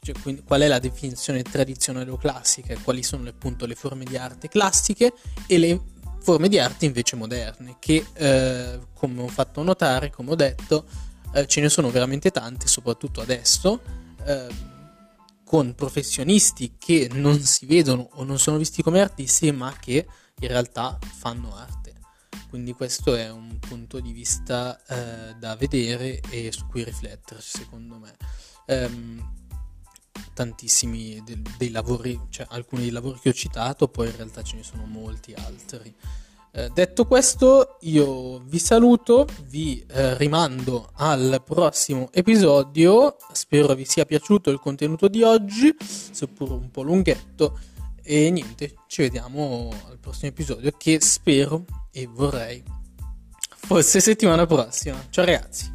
cioè 0.00 0.14
quindi, 0.22 0.44
qual 0.44 0.60
è 0.60 0.68
la 0.68 0.78
definizione 0.78 1.42
tradizionale 1.42 2.10
o 2.12 2.16
classica, 2.16 2.76
quali 2.78 3.02
sono 3.02 3.28
appunto 3.28 3.66
le 3.66 3.74
forme 3.74 4.04
di 4.04 4.16
arte 4.16 4.46
classiche 4.46 5.14
e 5.48 5.58
le 5.58 5.80
forme 6.24 6.48
di 6.48 6.58
arte 6.58 6.86
invece 6.86 7.16
moderne, 7.16 7.76
che 7.78 8.04
eh, 8.14 8.80
come 8.94 9.22
ho 9.22 9.28
fatto 9.28 9.62
notare, 9.62 10.10
come 10.10 10.30
ho 10.30 10.34
detto, 10.34 10.86
eh, 11.34 11.46
ce 11.46 11.60
ne 11.60 11.68
sono 11.68 11.90
veramente 11.90 12.30
tante, 12.30 12.66
soprattutto 12.66 13.20
adesso, 13.20 13.80
eh, 14.24 14.46
con 15.44 15.74
professionisti 15.74 16.76
che 16.78 17.10
non 17.12 17.38
si 17.40 17.66
vedono 17.66 18.08
o 18.14 18.24
non 18.24 18.38
sono 18.38 18.56
visti 18.56 18.82
come 18.82 19.02
artisti, 19.02 19.52
ma 19.52 19.72
che 19.78 20.06
in 20.40 20.48
realtà 20.48 20.98
fanno 21.18 21.54
arte. 21.54 21.92
Quindi 22.48 22.72
questo 22.72 23.14
è 23.14 23.30
un 23.30 23.58
punto 23.58 24.00
di 24.00 24.12
vista 24.12 24.80
eh, 24.86 25.34
da 25.34 25.56
vedere 25.56 26.20
e 26.30 26.50
su 26.52 26.66
cui 26.66 26.84
rifletterci, 26.84 27.58
secondo 27.58 27.98
me. 27.98 28.16
Um, 28.66 29.43
tantissimi 30.34 31.22
de- 31.24 31.40
dei 31.56 31.70
lavori, 31.70 32.20
cioè 32.28 32.46
alcuni 32.50 32.82
dei 32.82 32.90
lavori 32.90 33.18
che 33.20 33.30
ho 33.30 33.32
citato, 33.32 33.88
poi 33.88 34.08
in 34.08 34.16
realtà 34.16 34.42
ce 34.42 34.56
ne 34.56 34.62
sono 34.62 34.84
molti 34.84 35.32
altri. 35.32 35.94
Eh, 36.56 36.70
detto 36.72 37.04
questo, 37.06 37.78
io 37.80 38.38
vi 38.40 38.60
saluto, 38.60 39.26
vi 39.48 39.84
eh, 39.88 40.16
rimando 40.16 40.90
al 40.94 41.42
prossimo 41.44 42.10
episodio. 42.12 43.16
Spero 43.32 43.74
vi 43.74 43.84
sia 43.84 44.04
piaciuto 44.04 44.50
il 44.50 44.60
contenuto 44.60 45.08
di 45.08 45.24
oggi, 45.24 45.74
seppur 45.80 46.52
un 46.52 46.70
po' 46.70 46.82
lunghetto. 46.82 47.58
E 48.04 48.30
niente, 48.30 48.74
ci 48.86 49.02
vediamo 49.02 49.72
al 49.88 49.98
prossimo 49.98 50.28
episodio 50.28 50.70
che 50.76 51.00
spero 51.00 51.64
e 51.90 52.06
vorrei 52.06 52.62
fosse 53.48 53.98
settimana 53.98 54.46
prossima. 54.46 55.04
Ciao 55.10 55.24
ragazzi! 55.24 55.72